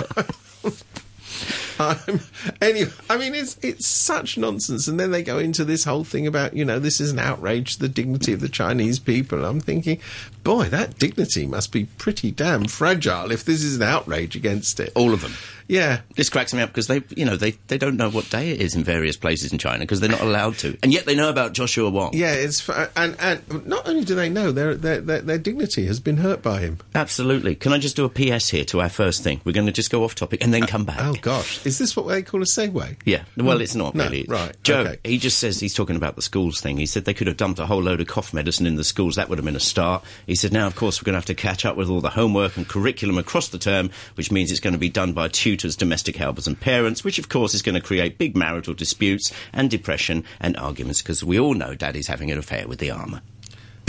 I'm, 1.79 2.21
anyway, 2.61 2.91
I 3.09 3.17
mean, 3.17 3.35
it's 3.35 3.59
it's 3.63 3.87
such 3.87 4.39
nonsense. 4.39 4.89
And 4.89 4.99
then 4.99 5.11
they 5.11 5.23
go 5.23 5.39
into 5.39 5.65
this 5.65 5.85
whole 5.85 6.05
thing 6.05 6.27
about, 6.27 6.55
you 6.55 6.65
know, 6.65 6.79
this 6.79 7.01
is 7.01 7.13
an 7.13 7.19
outrage 7.19 7.75
to 7.75 7.81
the 7.81 7.89
dignity 7.89 8.33
of 8.33 8.41
the 8.41 8.49
Chinese 8.49 8.99
people. 8.99 9.45
I'm 9.45 9.61
thinking, 9.61 10.01
boy, 10.43 10.65
that 10.67 10.99
dignity 10.99 11.47
must 11.47 11.73
be 11.73 11.85
pretty 11.85 12.31
damn 12.31 12.67
fragile 12.67 13.31
if 13.31 13.45
this 13.45 13.63
is 13.63 13.77
an 13.77 13.83
outrage 13.83 14.37
against 14.37 14.81
it. 14.81 14.93
All 14.95 15.13
of 15.13 15.23
them. 15.23 15.33
Yeah. 15.69 16.01
This 16.17 16.29
cracks 16.29 16.53
me 16.53 16.61
up 16.61 16.69
because 16.69 16.87
they, 16.87 17.03
you 17.17 17.25
know, 17.25 17.37
they, 17.37 17.53
they 17.69 17.79
don't 17.79 17.97
know 17.97 18.11
what 18.11 18.29
day 18.29 18.51
it 18.51 18.61
is 18.61 18.75
in 18.75 18.85
various 18.85 19.17
places 19.17 19.53
in 19.53 19.59
China 19.59 19.81
because 19.81 20.01
they're 20.01 20.11
not 20.11 20.21
allowed 20.21 20.59
to, 20.59 20.77
and 20.83 20.93
yet 20.93 21.07
they 21.07 21.15
know 21.15 21.31
about 21.31 21.55
Joshua 21.55 21.89
Wong. 21.89 22.11
Yeah, 22.13 22.35
it's 22.35 22.69
and 22.69 23.17
and 23.19 23.67
not 23.67 23.89
only 23.89 24.05
do 24.05 24.15
they 24.15 24.29
know 24.29 24.53
their 24.53 24.75
their 24.75 25.01
their, 25.01 25.21
their 25.21 25.39
dignity 25.39 25.87
has 25.87 26.01
been 26.01 26.19
hurt 26.19 26.43
by 26.43 26.61
him. 26.61 26.79
Absolutely. 26.95 27.55
Can 27.55 27.73
I 27.73 27.79
just 27.79 27.97
do 27.97 28.05
a 28.05 28.09
PS 28.09 28.51
here 28.51 28.65
to 28.67 28.81
our 28.81 28.89
first 28.91 29.23
thing? 29.23 29.41
We're 29.45 29.53
going 29.53 29.67
to 29.67 29.73
just 29.73 29.91
go 29.91 30.05
off 30.05 30.15
topic 30.15 30.43
and 30.43 30.53
then 30.53 30.65
uh, 30.65 30.67
come 30.67 30.85
back. 30.85 31.01
Oh 31.01 31.15
gosh, 31.15 31.62
is 31.65 31.79
this 31.79 31.97
what 31.97 32.09
they 32.09 32.23
call 32.23 32.43
a 32.43 32.45
segue? 32.45 32.97
Yeah, 33.05 33.25
well, 33.37 33.61
it's 33.61 33.75
not 33.75 33.95
No, 33.95 34.05
really. 34.05 34.25
right, 34.29 34.55
Joe, 34.63 34.81
okay. 34.81 34.99
he 35.05 35.19
just 35.19 35.39
says 35.39 35.61
he's 35.61 35.75
talking 35.75 35.97
about 35.97 36.17
the 36.17 36.23
schools 36.23 36.61
thing. 36.61 36.77
He 36.77 36.87
said 36.87 37.05
they 37.05 37.15
could 37.15 37.27
have 37.27 37.37
dumped 37.37 37.59
a 37.59 37.67
whole 37.67 37.83
load 37.83 38.01
of 38.01 38.07
cough 38.07 38.33
medicine 38.35 38.67
in 38.67 38.77
the 38.77 38.85
schools. 38.85 39.17
That 39.17 39.29
would 39.29 39.39
have 39.39 39.45
been 39.45 39.57
a 39.57 39.61
start. 39.61 40.05
He 40.27 40.35
said 40.35 40.53
now, 40.53 40.67
of 40.67 40.77
course, 40.77 41.01
we're 41.01 41.07
going 41.07 41.15
to 41.15 41.19
have 41.19 41.27
to 41.27 41.35
catch 41.35 41.65
up 41.65 41.77
with 41.77 41.89
all 41.89 42.01
the 42.01 42.11
homework 42.11 42.57
and 42.57 42.69
curriculum 42.69 43.19
across 43.19 43.49
the 43.49 43.59
term, 43.59 43.91
which 44.15 44.31
means 44.33 44.51
it's 44.51 44.61
going 44.61 44.73
to 44.75 44.79
be 44.79 44.89
done 44.89 45.13
by 45.13 45.29
tutors, 45.29 45.77
domestic 45.77 46.17
helpers, 46.17 46.47
and 46.47 46.59
parents, 46.61 47.05
which, 47.05 47.19
of 47.19 47.29
course, 47.29 47.55
is 47.55 47.63
going 47.63 47.75
to 47.75 47.81
create 47.81 48.19
big 48.19 48.37
marital 48.37 48.75
disputes 48.75 49.33
and 49.53 49.71
depression 49.71 50.25
and 50.41 50.57
arguments 50.57 51.03
because 51.03 51.23
we 51.25 51.39
all 51.39 51.55
know 51.55 51.75
Daddy's 51.75 52.07
having 52.09 52.31
an 52.31 52.39
affair 52.39 52.67
with 52.69 52.79
the 52.79 52.91
amah. 52.91 53.23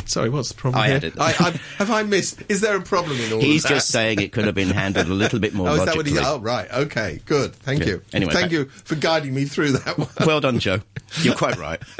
Sorry, 0.06 0.30
what's 0.30 0.50
the 0.50 0.56
problem 0.56 0.82
I 0.82 0.88
here? 0.88 0.96
added- 0.98 1.14
I, 1.20 1.32
have 1.78 1.92
I 1.92 2.04
missed? 2.04 2.44
Is 2.50 2.62
there 2.62 2.76
a 2.76 2.82
problem 2.82 3.20
in 3.20 3.34
all 3.34 3.40
He's 3.40 3.64
of 3.64 3.70
that? 3.70 3.74
He's 3.76 3.82
just 3.82 3.90
saying 3.90 4.22
it 4.22 4.32
could 4.32 4.46
have 4.46 4.56
been 4.56 4.70
handled 4.70 5.08
a 5.08 5.14
little 5.14 5.40
bit 5.40 5.54
more 5.54 5.70
Oh, 5.70 5.74
is 5.76 5.86
that 5.86 5.96
what 5.96 6.06
he? 6.06 6.18
Oh, 6.20 6.40
right. 6.40 6.70
Okay. 6.72 7.22
Good. 7.26 7.56
Thank 7.56 7.82
Yeah. 7.82 7.88
you. 7.88 8.02
Anyway, 8.14 8.34
thank 8.34 8.46
back- 8.46 8.52
you 8.52 8.66
for 8.66 8.96
guiding 8.96 9.34
me 9.34 9.46
through 9.46 9.74
that 9.74 9.98
one. 9.98 10.08
well 10.26 10.42
done, 10.42 10.60
Joe. 10.60 10.82
You're 11.22 11.36
quite 11.36 11.58
right. 11.58 11.82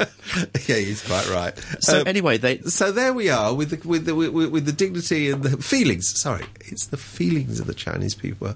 yeah, 0.66 0.76
he's 0.76 1.02
quite 1.06 1.28
right. 1.30 1.56
So 1.80 2.00
Um, 2.00 2.06
anyway, 2.08 2.36
they 2.36 2.58
so 2.62 2.90
there 2.90 3.12
we 3.12 3.30
are 3.30 3.54
with 3.54 3.70
the 3.70 3.88
with 3.88 4.06
the 4.06 4.14
with, 4.14 4.32
with 4.50 4.66
the 4.66 4.72
dignity 4.72 5.30
and 5.30 5.42
the 5.44 5.56
feelings. 5.62 6.08
Sorry, 6.18 6.44
it's 6.60 6.86
the 6.86 6.96
feelings 6.96 7.60
of 7.60 7.66
the 7.68 7.74
Chinese 7.74 8.14
people. 8.16 8.48
Uh, 8.48 8.54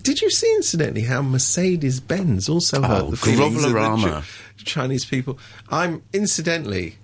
Did 0.00 0.22
you 0.22 0.30
see, 0.30 0.50
incidentally, 0.54 1.02
how 1.02 1.20
Mercedes 1.20 2.00
Benz 2.00 2.48
also 2.48 2.80
hurt 2.80 3.02
Oh, 3.02 3.10
the 3.10 3.16
feelings 3.18 3.62
of 3.64 3.72
the 3.72 4.24
Ch- 4.56 4.64
Chinese 4.64 5.04
people? 5.04 5.38
I'm 5.68 6.02
incidentally. 6.14 6.96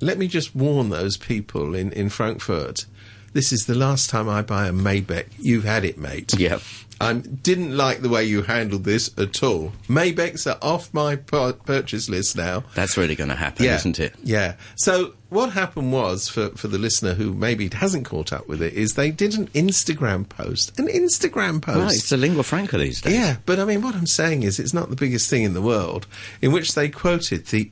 Let 0.00 0.18
me 0.18 0.28
just 0.28 0.54
warn 0.54 0.90
those 0.90 1.16
people 1.16 1.74
in 1.74 1.92
in 1.92 2.08
Frankfurt. 2.08 2.86
This 3.32 3.52
is 3.52 3.66
the 3.66 3.74
last 3.74 4.08
time 4.10 4.28
I 4.28 4.42
buy 4.42 4.68
a 4.68 4.72
Maybach. 4.72 5.26
You've 5.38 5.64
had 5.64 5.84
it, 5.84 5.98
mate. 5.98 6.34
Yeah. 6.38 6.60
I 7.00 7.12
didn't 7.12 7.76
like 7.76 8.00
the 8.00 8.08
way 8.08 8.24
you 8.24 8.42
handled 8.42 8.82
this 8.84 9.10
at 9.16 9.42
all. 9.42 9.72
Maybachs 9.86 10.50
are 10.50 10.58
off 10.60 10.92
my 10.92 11.14
purchase 11.14 12.08
list 12.08 12.36
now. 12.36 12.64
that's 12.74 12.96
really 12.96 13.14
going 13.14 13.30
to 13.30 13.36
happen, 13.36 13.66
isn't 13.66 14.00
it? 14.00 14.14
Yeah. 14.24 14.56
So 14.76 15.14
what 15.28 15.52
happened 15.52 15.92
was, 15.92 16.28
for, 16.28 16.48
for 16.50 16.66
the 16.66 16.78
listener 16.78 17.14
who 17.14 17.32
maybe 17.32 17.68
hasn't 17.68 18.04
caught 18.06 18.32
up 18.32 18.48
with 18.48 18.60
it, 18.62 18.74
is 18.74 18.94
they 18.94 19.12
did 19.12 19.34
an 19.38 19.46
Instagram 19.48 20.28
post. 20.28 20.76
An 20.80 20.88
Instagram 20.88 21.62
post. 21.62 21.78
Right, 21.78 21.94
it's 21.94 22.08
the 22.08 22.16
lingua 22.16 22.42
franca 22.42 22.78
these 22.78 23.00
days. 23.00 23.14
Yeah, 23.14 23.36
but 23.46 23.60
I 23.60 23.64
mean, 23.64 23.82
what 23.82 23.94
I'm 23.94 24.06
saying 24.06 24.42
is, 24.42 24.58
it's 24.58 24.74
not 24.74 24.90
the 24.90 24.96
biggest 24.96 25.30
thing 25.30 25.44
in 25.44 25.54
the 25.54 25.62
world. 25.62 26.06
In 26.42 26.50
which 26.50 26.74
they 26.74 26.88
quoted 26.88 27.46
the. 27.46 27.70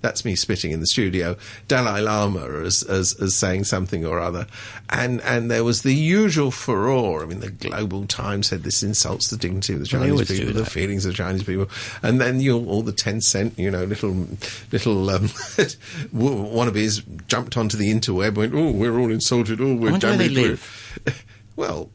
That's 0.00 0.24
me 0.24 0.36
spitting 0.36 0.70
in 0.70 0.80
the 0.80 0.86
studio. 0.86 1.36
Dalai 1.66 2.00
Lama 2.00 2.44
as, 2.60 2.82
as 2.84 3.14
as 3.20 3.34
saying 3.34 3.64
something 3.64 4.04
or 4.06 4.20
other, 4.20 4.46
and 4.90 5.20
and 5.22 5.50
there 5.50 5.64
was 5.64 5.82
the 5.82 5.94
usual 5.94 6.50
furore. 6.50 7.22
I 7.22 7.26
mean, 7.26 7.40
the 7.40 7.50
Global 7.50 8.06
Times 8.06 8.48
said 8.48 8.62
this 8.62 8.82
insults 8.82 9.28
the 9.28 9.36
dignity 9.36 9.74
of 9.74 9.80
the 9.80 9.86
Chinese 9.86 10.28
people, 10.28 10.52
the 10.52 10.64
feelings 10.64 11.04
of 11.04 11.12
the 11.12 11.16
Chinese 11.16 11.42
people, 11.42 11.68
and 12.02 12.20
then 12.20 12.40
you 12.40 12.56
all 12.66 12.82
the 12.82 12.92
ten 12.92 13.20
cent, 13.20 13.58
you 13.58 13.70
know, 13.70 13.84
little 13.84 14.28
little 14.70 15.10
um, 15.10 15.22
wannabes 16.14 17.02
jumped 17.26 17.56
onto 17.56 17.76
the 17.76 17.92
interweb, 17.92 18.36
went, 18.36 18.54
oh, 18.54 18.70
we're 18.70 18.98
all 18.98 19.10
insulted, 19.10 19.60
oh, 19.60 19.74
we're 19.74 19.90
wonder 19.92 20.08
where 20.08 20.16
they 20.16 20.28
damaged. 20.28 20.62
we're-" 21.04 21.16
Well, 21.56 21.90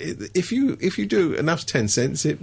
if 0.00 0.52
you 0.52 0.76
if 0.80 0.98
you 0.98 1.06
do 1.06 1.32
enough 1.32 1.64
ten 1.64 1.88
cents, 1.88 2.26
it 2.26 2.38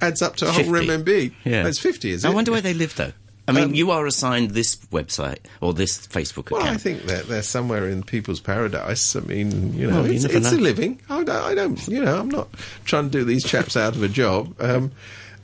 adds 0.00 0.22
up 0.22 0.36
to 0.36 0.46
a 0.48 0.50
whole 0.50 0.64
50. 0.72 0.86
RMB. 0.86 1.32
Yeah. 1.44 1.62
That's 1.64 1.78
fifty, 1.78 2.10
is 2.12 2.24
it? 2.24 2.28
I 2.28 2.32
wonder 2.32 2.50
where 2.52 2.60
they 2.62 2.72
live, 2.74 2.94
though. 2.96 3.12
I 3.48 3.52
mean, 3.52 3.64
Um, 3.64 3.74
you 3.74 3.92
are 3.92 4.06
assigned 4.06 4.50
this 4.50 4.76
website 4.90 5.38
or 5.60 5.72
this 5.72 6.06
Facebook 6.08 6.50
Well, 6.50 6.60
account. 6.62 6.64
Well, 6.64 6.74
I 6.74 6.76
think 6.78 7.02
that 7.04 7.28
they're 7.28 7.42
somewhere 7.42 7.88
in 7.88 8.02
people's 8.02 8.40
paradise. 8.40 9.14
I 9.14 9.20
mean, 9.20 9.72
you 9.72 9.88
know, 9.88 10.02
Well, 10.02 10.10
it's, 10.10 10.24
it's 10.24 10.52
a 10.52 10.56
living. 10.56 11.00
I 11.08 11.22
don't, 11.22 11.30
I 11.30 11.54
don't, 11.54 11.88
you 11.88 12.04
know, 12.04 12.18
I'm 12.18 12.28
not 12.28 12.48
trying 12.84 13.04
to 13.04 13.10
do 13.10 13.24
these 13.24 13.44
chaps 13.44 13.76
out 13.76 13.94
of 13.94 14.02
a 14.02 14.08
job. 14.08 14.54
Um, 14.60 14.90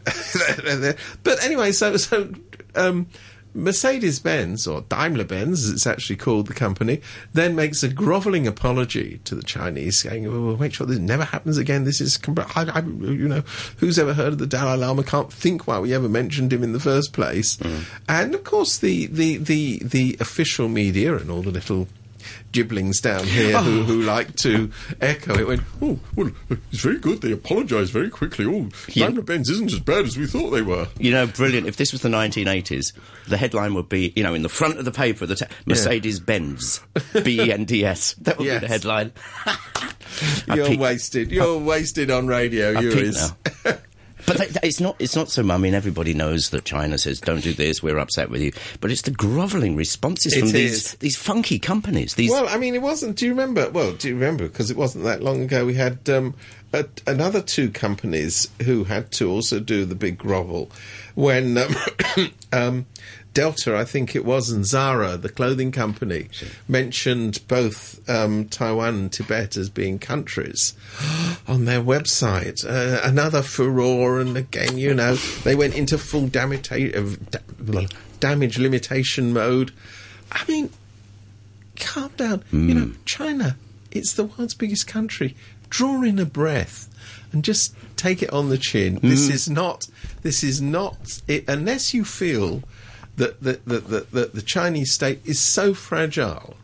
but 1.23 1.45
anyway, 1.45 1.71
so 1.73 1.97
so 1.97 2.33
um, 2.75 3.07
Mercedes 3.55 4.19
Benz 4.19 4.67
or 4.67 4.83
Daimler 4.83 5.25
Benz, 5.25 5.65
as 5.65 5.71
it's 5.71 5.87
actually 5.87 6.17
called, 6.17 6.47
the 6.47 6.55
company, 6.55 7.01
then 7.33 7.55
makes 7.55 7.83
a 7.83 7.89
grovelling 7.89 8.47
apology 8.47 9.21
to 9.25 9.35
the 9.35 9.43
Chinese, 9.43 10.01
saying, 10.01 10.25
"We'll 10.25 10.43
we'll 10.43 10.57
make 10.57 10.75
sure 10.75 10.87
this 10.87 10.99
never 10.99 11.25
happens 11.25 11.59
again. 11.59 11.85
This 11.85 12.01
is, 12.01 12.19
I, 12.57 12.71
I, 12.75 12.81
you 12.81 13.29
know, 13.29 13.43
who's 13.77 13.99
ever 13.99 14.15
heard 14.15 14.33
of 14.35 14.39
the 14.39 14.47
Dalai 14.47 14.77
Lama? 14.77 15.03
Can't 15.03 15.33
think 15.33 15.67
why 15.67 15.79
we 15.79 15.95
ever 15.95 16.09
mentioned 16.09 16.53
him 16.53 16.63
in 16.63 16.73
the 16.73 16.81
first 16.81 17.13
place." 17.13 17.57
Mm. 17.59 17.85
And 18.09 18.35
of 18.35 18.45
course, 18.45 18.79
the 18.79 19.07
the 19.07 19.37
the 19.37 19.81
the 19.85 20.17
official 20.21 20.69
media 20.69 21.17
and 21.17 21.31
all 21.31 21.43
the 21.43 21.51
little 21.51 21.89
gibblings 22.53 23.01
down 23.01 23.25
here 23.25 23.59
who, 23.59 23.83
who 23.83 24.03
oh. 24.03 24.07
like 24.07 24.37
to 24.37 24.71
echo 25.01 25.39
it 25.39 25.47
went, 25.47 25.63
oh, 25.81 25.99
well, 26.17 26.31
it's 26.71 26.81
very 26.81 26.99
good. 26.99 27.21
They 27.23 27.33
apologise 27.33 27.91
very 27.91 28.11
quickly. 28.11 28.45
Oh, 28.47 28.69
Yeah. 28.89 29.07
Daimler 29.09 29.23
Benz 29.23 29.49
isn't 29.51 29.73
as 29.73 29.81
bad 29.81 30.05
as 30.05 30.17
we 30.17 30.27
thought 30.27 30.51
they 30.51 30.63
were. 30.63 30.89
You 30.99 31.13
know, 31.13 31.27
brilliant. 31.27 31.67
If 31.67 31.77
this 31.77 31.93
was 31.93 32.03
the 32.03 32.09
1980s, 32.09 32.93
the 33.29 33.37
headline 33.37 33.75
would 33.75 33.89
be, 33.89 34.13
you 34.17 34.23
know, 34.23 34.35
in 34.35 34.43
the 34.43 34.49
front 34.49 34.79
of 34.79 34.85
the 34.85 34.93
paper, 34.93 35.27
the 35.27 35.37
te- 35.37 35.47
Mercedes 35.67 36.21
Benz, 36.21 36.81
B 37.23 37.41
E 37.41 37.53
N 37.53 37.65
D 37.65 37.85
S. 37.85 38.15
That 38.23 38.39
would 38.39 38.47
Yes. 38.47 38.61
be 38.61 38.67
the 38.67 38.73
headline. 38.73 39.13
You're 40.55 40.77
wasted. 40.77 41.31
You're 41.31 41.59
wasted 41.59 42.11
on 42.11 42.27
radio. 42.27 42.75
I 42.77 42.81
You 42.81 42.91
is. 42.91 43.33
But 44.27 44.59
it's 44.63 44.81
not. 44.81 44.97
It's 44.99 45.17
not 45.17 45.31
so. 45.31 45.49
I 45.51 45.57
mean, 45.57 45.75
everybody 45.75 46.15
knows 46.15 46.51
that 46.51 46.65
China 46.65 46.99
says, 46.99 47.21
"Don't 47.21 47.43
do 47.43 47.53
this. 47.53 47.83
We're 47.83 47.99
upset 47.99 48.31
with 48.31 48.41
you." 48.41 48.53
But 48.81 48.91
it's 48.91 49.03
the 49.03 49.11
grovelling 49.11 49.77
responses 49.77 50.35
It 50.35 50.41
from 50.41 50.49
is. 50.49 50.53
these 50.53 50.93
these 50.95 51.17
funky 51.17 51.59
companies. 51.59 52.15
These 52.15 52.31
Well, 52.31 52.49
I 52.49 52.57
mean, 52.57 52.75
it 52.75 52.83
wasn't. 52.83 53.17
Do 53.17 53.27
you 53.27 53.33
remember? 53.33 53.71
Well, 53.71 53.93
do 53.93 54.09
you 54.09 54.15
remember? 54.15 54.49
Because 54.49 54.71
it 54.71 54.77
wasn't 54.77 55.05
that 55.05 55.23
long 55.23 55.43
ago. 55.43 55.67
We 55.67 55.75
had 55.75 56.09
um, 56.09 56.35
a, 56.73 56.87
another 57.07 57.43
two 57.43 57.71
companies 57.71 58.49
who 58.63 58.85
had 58.85 59.11
to 59.13 59.31
also 59.31 59.61
do 59.61 59.85
the 59.85 59.95
big 59.95 60.19
grovel 60.19 60.71
when 61.15 61.59
um, 61.59 61.75
um, 62.53 62.87
Delta, 63.35 63.77
I 63.77 63.85
think 63.85 64.15
it 64.15 64.25
was, 64.25 64.51
and 64.51 64.67
Zara, 64.67 65.17
the 65.17 65.29
clothing 65.29 65.73
company, 65.73 66.29
mentioned 66.69 67.41
both 67.49 68.09
um, 68.09 68.47
Taiwan 68.49 68.95
and 68.95 69.13
Tibet 69.13 69.57
as 69.57 69.71
being 69.71 69.99
countries 69.99 70.75
on 71.49 71.65
their 71.65 71.81
website. 71.81 72.65
Uh, 72.65 73.01
another 73.03 73.43
furore, 73.43 74.21
and 74.21 74.37
again, 74.37 74.77
you 74.77 74.93
know, 74.95 75.15
they 75.45 75.55
went 75.55 75.75
into 75.75 75.97
full 75.99 76.29
damita- 76.29 76.95
of 76.95 77.31
da- 77.31 77.87
damage 78.21 78.59
limitation 78.59 79.33
mode. 79.33 79.73
I 80.31 80.45
mean, 80.49 80.71
calm 81.77 82.11
down. 82.17 82.45
You 82.53 82.75
know, 82.75 82.91
China, 83.05 83.57
it's 83.91 84.15
the 84.15 84.25
world's 84.25 84.55
biggest 84.55 84.87
country. 84.87 85.35
Draw 85.71 86.03
in 86.03 86.19
a 86.19 86.27
breath 86.27 86.89
and 87.33 87.43
just 87.43 87.75
take 87.97 88.23
it 88.23 88.31
on 88.33 88.51
the 88.51 88.59
chin. 88.59 88.99
This 89.03 89.29
is 89.31 89.49
not. 89.49 89.89
This 90.23 90.45
is 90.45 90.61
not. 90.61 91.21
It, 91.27 91.49
unless 91.49 91.95
you 91.95 92.05
feel 92.05 92.63
that 93.17 93.41
that, 93.43 93.65
that 93.67 94.11
that 94.13 94.35
the 94.35 94.43
Chinese 94.43 94.93
state 94.93 95.21
is 95.25 95.39
so 95.41 95.75
fragile 95.75 96.57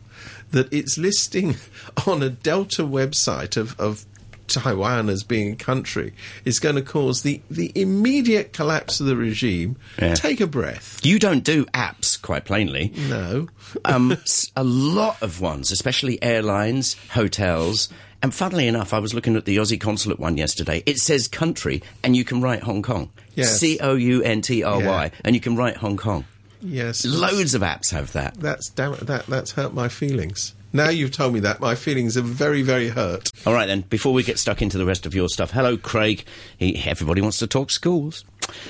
that 0.51 0.71
it's 0.73 0.97
listing 0.97 1.55
on 2.07 2.23
a 2.23 2.29
Delta 2.29 2.83
website 2.83 3.57
of. 3.57 3.79
of 3.79 4.05
Taiwan 4.47 5.09
as 5.09 5.21
being 5.23 5.51
a 5.53 5.55
country 5.55 6.11
is 6.43 6.59
going 6.59 6.73
to 6.73 6.81
cause 6.81 7.21
the, 7.21 7.39
the 7.51 7.71
immediate 7.75 8.51
collapse 8.51 8.99
of 8.99 9.05
the 9.05 9.15
regime. 9.15 9.75
Yeah. 10.01 10.15
Take 10.15 10.41
a 10.41 10.47
breath. 10.47 11.05
you 11.05 11.19
don't 11.19 11.43
do 11.43 11.65
apps, 11.65 12.19
quite 12.19 12.45
plainly. 12.45 12.91
No. 13.09 13.47
um, 13.85 14.17
a 14.55 14.63
lot 14.63 15.21
of 15.21 15.39
ones, 15.39 15.71
especially 15.71 16.19
airlines, 16.23 16.95
hotels. 17.11 17.89
And 18.23 18.33
funnily 18.33 18.67
enough, 18.67 18.91
I 18.91 18.97
was 18.97 19.13
looking 19.13 19.35
at 19.35 19.45
the 19.45 19.57
Aussie 19.57 19.79
consulate 19.79 20.19
one 20.19 20.35
yesterday. 20.35 20.81
It 20.87 20.97
says 20.97 21.27
country, 21.27 21.83
and 22.03 22.15
you 22.15 22.23
can 22.25 22.41
write 22.41 22.63
Hong 22.63 22.81
Kong. 22.81 23.11
Yes. 23.35 23.59
C 23.59 23.77
O 23.79 23.93
U 23.93 24.23
N 24.23 24.41
T 24.41 24.63
R 24.63 24.79
Y, 24.79 25.03
Yeah. 25.05 25.09
and 25.23 25.35
you 25.35 25.41
can 25.41 25.55
write 25.57 25.77
Hong 25.77 25.95
Kong. 25.95 26.25
Yes. 26.61 27.05
Loads 27.05 27.55
of 27.55 27.61
apps 27.61 27.91
have 27.91 28.11
that. 28.13 28.35
That's 28.35 28.69
damn 28.69 28.93
it, 28.93 29.01
that 29.07 29.25
that's 29.27 29.51
hurt 29.51 29.73
my 29.73 29.87
feelings. 29.87 30.55
Now 30.71 30.89
you've 30.89 31.11
told 31.11 31.33
me 31.33 31.39
that 31.41 31.59
my 31.59 31.73
feelings 31.75 32.15
are 32.17 32.21
very 32.21 32.61
very 32.61 32.89
hurt. 32.89 33.31
All 33.45 33.53
right, 33.53 33.65
then, 33.65 33.81
before 33.81 34.13
we 34.13 34.23
get 34.23 34.37
stuck 34.37 34.61
into 34.61 34.77
the 34.77 34.85
rest 34.85 35.05
of 35.05 35.15
your 35.15 35.29
stuff, 35.29 35.51
hello, 35.51 35.77
Craig. 35.77 36.25
He, 36.57 36.77
everybody 36.85 37.21
wants 37.21 37.39
to 37.39 37.47
talk 37.47 37.71
schools. 37.71 38.23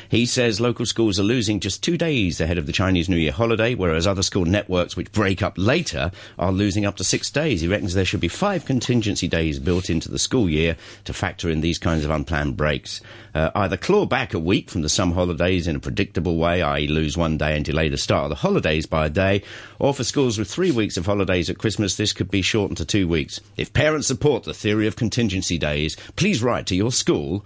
He 0.10 0.26
says 0.26 0.62
local 0.62 0.86
schools 0.86 1.20
are 1.20 1.24
losing 1.24 1.60
just 1.60 1.84
two 1.84 1.98
days 1.98 2.40
ahead 2.42 2.58
of 2.58 2.66
the 2.66 2.72
Chinese 2.72 3.10
New 3.10 3.18
Year 3.18 3.32
holiday, 3.32 3.76
whereas 3.76 4.08
other 4.08 4.24
school 4.24 4.46
networks 4.46 4.96
which 4.96 5.12
break 5.12 5.42
up 5.42 5.54
later 5.58 6.12
are 6.38 6.52
losing 6.52 6.86
up 6.86 6.98
to 6.98 7.04
six 7.04 7.30
days. 7.30 7.62
He 7.62 7.68
reckons 7.68 7.94
there 7.94 8.06
should 8.06 8.20
be 8.20 8.28
five 8.28 8.66
contingency 8.66 9.28
days 9.28 9.60
built 9.60 9.90
into 9.90 10.10
the 10.10 10.20
school 10.20 10.50
year 10.50 10.78
to 11.06 11.14
factor 11.14 11.50
in 11.50 11.62
these 11.62 11.78
kinds 11.78 12.04
of 12.04 12.12
unplanned 12.12 12.58
breaks. 12.58 13.02
Uh, 13.34 13.52
either 13.56 13.78
claw 13.78 14.06
back 14.06 14.34
a 14.34 14.40
week 14.40 14.70
from 14.70 14.82
the 14.82 14.90
summer 14.90 15.14
holidays 15.14 15.68
in 15.68 15.76
a 15.76 15.80
predictable 15.80 16.38
way, 16.38 16.62
i.e., 16.62 16.88
lose 16.88 17.18
one 17.18 17.38
day 17.38 17.56
and 17.56 17.66
delay 17.66 17.90
the 17.90 17.98
start 17.98 18.24
of 18.24 18.30
the 18.30 18.36
holidays 18.36 18.86
by 18.86 19.06
a 19.06 19.10
day, 19.10 19.42
or 19.78 19.94
for 19.94 20.04
schools 20.04 20.38
with 20.38 20.50
three 20.50 20.72
weeks 20.72 20.98
of 20.98 21.06
holidays 21.06 21.50
at 21.50 21.58
Christmas, 21.58 21.96
this 21.96 22.14
could 22.14 22.32
be 22.32 22.42
shortened 22.42 22.78
to 22.78 22.86
two 22.86 23.08
weeks. 23.08 23.40
If 23.58 23.74
parents 23.74 24.08
support 24.08 24.44
the 24.44 24.54
theory 24.54 24.88
of 24.88 24.96
contingency 24.96 25.58
days, 25.58 25.96
please 26.16 26.44
write 26.44 26.66
to 26.68 26.76
your 26.76 26.92
school 26.92 27.46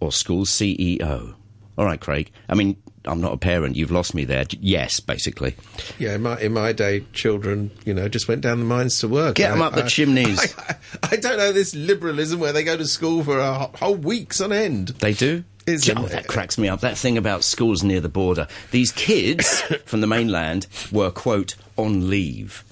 or 0.00 0.12
school 0.12 0.44
CEO. 0.44 1.34
All 1.78 1.84
right, 1.84 2.00
Craig. 2.00 2.30
I 2.48 2.54
mean, 2.54 2.76
I'm 3.04 3.20
not 3.20 3.32
a 3.32 3.36
parent. 3.38 3.76
You've 3.76 3.90
lost 3.90 4.14
me 4.14 4.24
there. 4.24 4.44
Yes, 4.50 5.00
basically. 5.00 5.54
Yeah, 5.98 6.14
in 6.14 6.22
my, 6.22 6.38
in 6.40 6.52
my 6.52 6.72
day, 6.72 7.04
children, 7.12 7.70
you 7.84 7.94
know, 7.94 8.08
just 8.08 8.28
went 8.28 8.42
down 8.42 8.58
the 8.58 8.64
mines 8.64 8.98
to 9.00 9.08
work. 9.08 9.36
Get 9.36 9.50
them 9.50 9.62
up 9.62 9.74
the 9.74 9.82
chimneys. 9.82 10.54
I, 10.58 10.76
I, 11.12 11.16
don't 11.16 11.38
know 11.38 11.52
this 11.52 11.74
liberalism 11.74 12.40
where 12.40 12.52
they 12.52 12.64
go 12.64 12.76
to 12.76 12.86
school 12.86 13.24
for 13.24 13.38
a 13.38 13.54
whole 13.78 13.96
weeks 13.96 14.40
on 14.40 14.52
end. 14.52 14.88
They 14.88 15.14
do? 15.14 15.44
Is 15.66 15.88
oh, 15.88 16.04
it- 16.04 16.10
that 16.10 16.26
cracks 16.26 16.58
me 16.58 16.68
up. 16.68 16.80
That 16.80 16.98
thing 16.98 17.16
about 17.16 17.44
schools 17.44 17.82
near 17.82 18.00
the 18.00 18.08
border. 18.08 18.48
These 18.70 18.92
kids 18.92 19.60
from 19.86 20.00
the 20.00 20.06
mainland 20.06 20.66
were, 20.92 21.10
quote, 21.10 21.56
on 21.76 22.10
leave. 22.10 22.64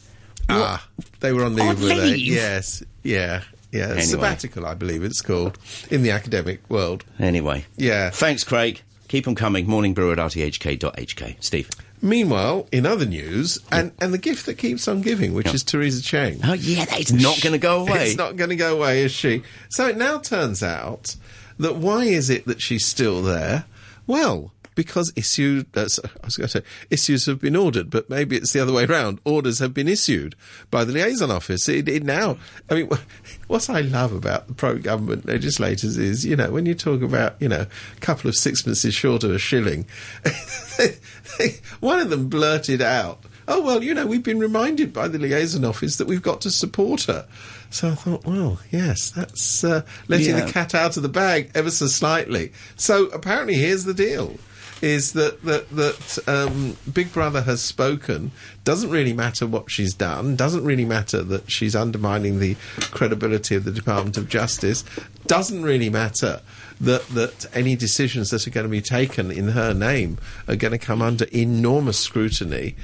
Ah, 0.51 0.87
they 1.21 1.33
were 1.33 1.45
on 1.45 1.55
leave, 1.55 1.69
On 1.69 1.81
were 1.83 1.89
they? 1.89 2.11
leave? 2.13 2.35
Yes, 2.35 2.83
yeah, 3.03 3.43
yeah. 3.71 3.89
Anyway. 3.89 4.03
Sabbatical, 4.03 4.65
I 4.65 4.75
believe 4.75 5.05
it's 5.05 5.21
called 5.21 5.59
in 5.91 6.03
the 6.03 6.11
academic 6.11 6.69
world. 6.71 7.05
Anyway. 7.19 7.67
Yeah. 7.77 8.09
Thanks, 8.11 8.45
Craig. 8.45 8.81
Keep 9.09 9.25
them 9.25 9.35
coming. 9.35 9.67
Morning 9.67 9.95
brew 9.95 10.13
at 10.13 10.19
rthk.hk. 10.19 11.43
Steve. 11.43 11.69
Meanwhile, 12.01 12.69
in 12.71 12.87
other 12.87 13.07
news, 13.07 13.59
and, 13.73 13.93
and 14.01 14.15
the 14.15 14.19
gift 14.19 14.47
that 14.47 14.55
keeps 14.55 14.87
on 14.87 15.03
giving, 15.03 15.35
which 15.35 15.53
is 15.53 15.65
Teresa 15.65 16.01
Cheng. 16.03 16.41
Oh, 16.45 16.53
yeah, 16.53 16.85
that's 16.85 17.11
not 17.11 17.41
going 17.41 17.55
to 17.55 17.59
go 17.59 17.81
away. 17.81 18.07
It's 18.07 18.17
not 18.17 18.37
going 18.37 18.51
to 18.51 18.57
go 18.57 18.77
away, 18.77 19.03
is 19.03 19.11
she? 19.11 19.43
So 19.69 19.89
it 19.89 19.97
now 19.97 20.19
turns 20.19 20.63
out 20.63 21.17
that 21.59 21.77
why 21.77 22.05
is 22.05 22.31
it 22.31 22.45
that 22.47 22.61
she's 22.61 22.87
still 22.87 23.21
there? 23.23 23.65
Well, 24.07 24.53
because 24.79 25.13
issued, 25.17 25.67
uh, 25.77 25.89
I 26.23 26.27
was 26.27 26.37
going 26.37 26.47
to 26.47 26.59
say 26.61 26.63
issues 26.89 27.27
have 27.27 27.41
been 27.41 27.57
ordered, 27.57 27.91
but 27.91 28.09
maybe 28.09 28.37
it's 28.37 28.53
the 28.53 28.61
other 28.61 28.73
way 28.73 28.85
around. 28.85 29.19
Orders 29.25 29.59
have 29.59 29.75
been 29.75 29.89
issued 29.89 30.37
by 30.71 30.85
the 30.85 30.93
liaison 30.93 31.33
office. 31.33 31.69
It, 31.69 31.89
it 31.89 32.05
now, 32.05 32.39
I 32.71 32.75
mean, 32.75 32.89
what 33.49 33.69
I 33.69 33.81
love 33.81 34.13
about 34.13 34.47
the 34.47 34.55
pro-government 34.55 35.27
legislators 35.27 35.99
is, 35.99 36.25
you 36.25 36.37
know, 36.37 36.53
when 36.53 36.65
you 36.65 36.77
talk 36.77 37.03
about, 37.03 37.35
you 37.43 37.49
know, 37.49 37.67
a 37.97 38.01
couple 38.01 38.29
of 38.29 38.37
sixpences 38.37 38.95
short 38.95 39.25
of 39.25 39.33
a 39.33 39.39
shilling, 39.41 39.85
one 41.81 41.99
of 41.99 42.11
them 42.11 42.29
blurted 42.29 42.81
out, 42.81 43.19
oh, 43.49 43.61
well, 43.61 43.83
you 43.83 43.95
know, 43.95 44.07
we've 44.07 44.23
been 44.23 44.39
reminded 44.39 44.93
by 44.93 45.09
the 45.09 45.19
liaison 45.19 45.65
office 45.65 45.97
that 45.97 46.07
we've 46.07 46.23
got 46.23 46.41
to 46.43 46.51
support 46.53 47.03
her. 47.05 47.27
So 47.71 47.89
I 47.89 47.95
thought, 47.97 48.25
well, 48.25 48.61
yes, 48.71 49.11
that's 49.11 49.65
uh, 49.65 49.83
letting 50.07 50.37
Yeah. 50.37 50.45
the 50.45 50.53
cat 50.53 50.73
out 50.73 50.97
of 50.97 51.03
the 51.03 51.09
bag 51.09 51.51
ever 51.57 51.73
so 51.73 51.89
slightly. 51.89 52.53
So 52.77 53.07
apparently, 53.07 53.55
here's 53.55 53.83
the 53.85 53.93
deal. 53.95 54.37
Is 54.81 55.13
that 55.15 55.43
that 55.43 55.71
that 55.71 56.19
um, 56.29 56.77
Big 56.93 57.13
Brother 57.13 57.43
has 57.43 57.61
spoken? 57.61 58.31
Doesn't 58.63 58.91
really 58.91 59.13
matter 59.13 59.47
what 59.47 59.71
she's 59.71 59.93
done. 59.93 60.37
Doesn't 60.37 60.65
really 60.65 60.85
matter 60.85 61.23
that 61.23 61.51
she's 61.51 61.75
undermining 61.75 62.39
the 62.39 62.57
credibility 62.93 63.57
of 63.57 63.65
the 63.65 63.73
Department 63.73 64.17
of 64.17 64.29
Justice. 64.29 64.85
Doesn't 65.27 65.63
really 65.63 65.91
matter 65.91 66.43
that 66.81 67.09
that 67.09 67.47
any 67.55 67.75
decisions 67.75 68.31
that 68.31 68.47
are 68.47 68.51
going 68.51 68.67
to 68.67 68.71
be 68.71 68.81
taken 68.81 69.33
in 69.33 69.49
her 69.49 69.75
name 69.75 70.19
are 70.47 70.57
going 70.57 70.73
to 70.73 70.79
come 70.79 71.03
under 71.03 71.27
enormous 71.33 71.99
scrutiny 71.99 72.77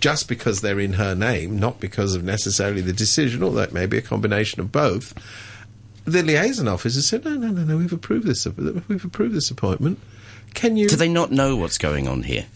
just 0.00 0.28
because 0.28 0.62
they're 0.62 0.80
in 0.80 0.94
her 0.94 1.14
name, 1.14 1.58
not 1.58 1.78
because 1.78 2.14
of 2.14 2.24
necessarily 2.24 2.80
the 2.80 2.92
decision, 2.92 3.42
although 3.42 3.62
it 3.62 3.72
may 3.72 3.86
be 3.86 3.98
a 3.98 4.02
combination 4.02 4.60
of 4.60 4.72
both. 4.72 5.14
The 6.04 6.22
liaison 6.22 6.66
officer 6.66 7.02
said, 7.02 7.24
"No, 7.24 7.36
no, 7.36 7.48
no, 7.48 7.62
no. 7.62 7.76
We've 7.76 7.92
approved 7.92 8.26
this. 8.26 8.44
We've 8.46 9.04
approved 9.04 9.34
this 9.34 9.50
appointment. 9.50 10.00
Can 10.54 10.76
you?" 10.76 10.88
Do 10.88 10.96
they 10.96 11.08
not 11.08 11.32
know 11.32 11.56
what's 11.56 11.78
going 11.78 12.08
on 12.08 12.22
here? 12.24 12.46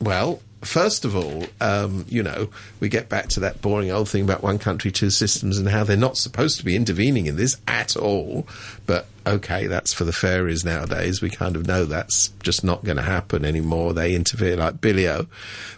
Well, 0.00 0.40
first 0.62 1.04
of 1.04 1.16
all, 1.16 1.46
um, 1.60 2.04
you 2.08 2.22
know, 2.22 2.48
we 2.80 2.88
get 2.88 3.08
back 3.08 3.28
to 3.30 3.40
that 3.40 3.62
boring 3.62 3.90
old 3.90 4.08
thing 4.08 4.22
about 4.22 4.42
one 4.42 4.58
country, 4.58 4.90
two 4.90 5.10
systems, 5.10 5.58
and 5.58 5.68
how 5.68 5.84
they're 5.84 5.96
not 5.96 6.16
supposed 6.16 6.58
to 6.58 6.64
be 6.64 6.76
intervening 6.76 7.26
in 7.26 7.36
this 7.36 7.56
at 7.66 7.96
all. 7.96 8.46
But 8.84 9.06
okay, 9.26 9.66
that's 9.66 9.92
for 9.92 10.04
the 10.04 10.12
fairies 10.12 10.64
nowadays. 10.64 11.20
We 11.20 11.30
kind 11.30 11.56
of 11.56 11.66
know 11.66 11.84
that's 11.84 12.28
just 12.42 12.62
not 12.64 12.84
going 12.84 12.96
to 12.96 13.02
happen 13.02 13.44
anymore. 13.44 13.92
They 13.92 14.14
interfere 14.14 14.56
like 14.56 14.76
Billio. 14.76 15.26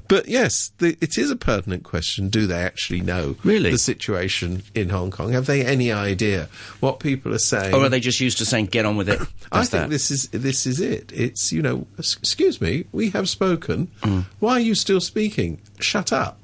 But 0.09 0.29
yes, 0.29 0.73
the, 0.79 0.97
it 1.01 1.19
is 1.19 1.31
a 1.31 1.37
pertinent 1.37 1.85
question. 1.85 2.29
Do 2.29 2.47
they 2.47 2.63
actually 2.63 3.01
know 3.01 3.37
Really? 3.45 3.71
the 3.73 3.79
situation 3.79 4.63
in 4.75 4.89
Hong 4.91 5.11
Kong? 5.11 5.33
Have 5.33 5.47
they 5.47 5.65
any 5.65 5.93
idea 5.93 6.49
what 6.81 7.01
people 7.01 7.35
are 7.35 7.39
saying? 7.39 7.75
Or 7.75 7.85
are 7.85 7.89
they 7.89 8.01
just 8.01 8.21
used 8.21 8.39
to 8.39 8.47
saying, 8.47 8.67
get 8.67 8.87
on 8.87 8.97
with 8.97 9.09
it? 9.09 9.21
I 9.53 9.65
think 9.65 9.85
that. 9.85 9.91
this 9.91 10.11
is 10.11 10.29
this 10.29 10.67
is 10.67 10.81
it. 10.81 11.13
It's 11.15 11.53
you 11.53 11.63
know, 11.63 11.87
excuse 11.99 12.61
me, 12.61 12.85
we 12.93 13.11
have 13.11 13.29
spoken. 13.29 13.89
Mm. 14.03 14.25
Why 14.41 14.53
are 14.55 14.61
you 14.61 14.75
still 14.75 15.01
speaking? 15.01 15.61
Shut 15.81 16.13
up. 16.13 16.39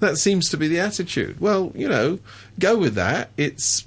That 0.00 0.18
seems 0.18 0.50
to 0.50 0.58
be 0.58 0.68
the 0.68 0.78
attitude. 0.80 1.40
Well, 1.40 1.72
you 1.74 1.88
know, 1.88 2.18
go 2.58 2.76
with 2.76 2.96
that. 2.96 3.30
It's 3.38 3.86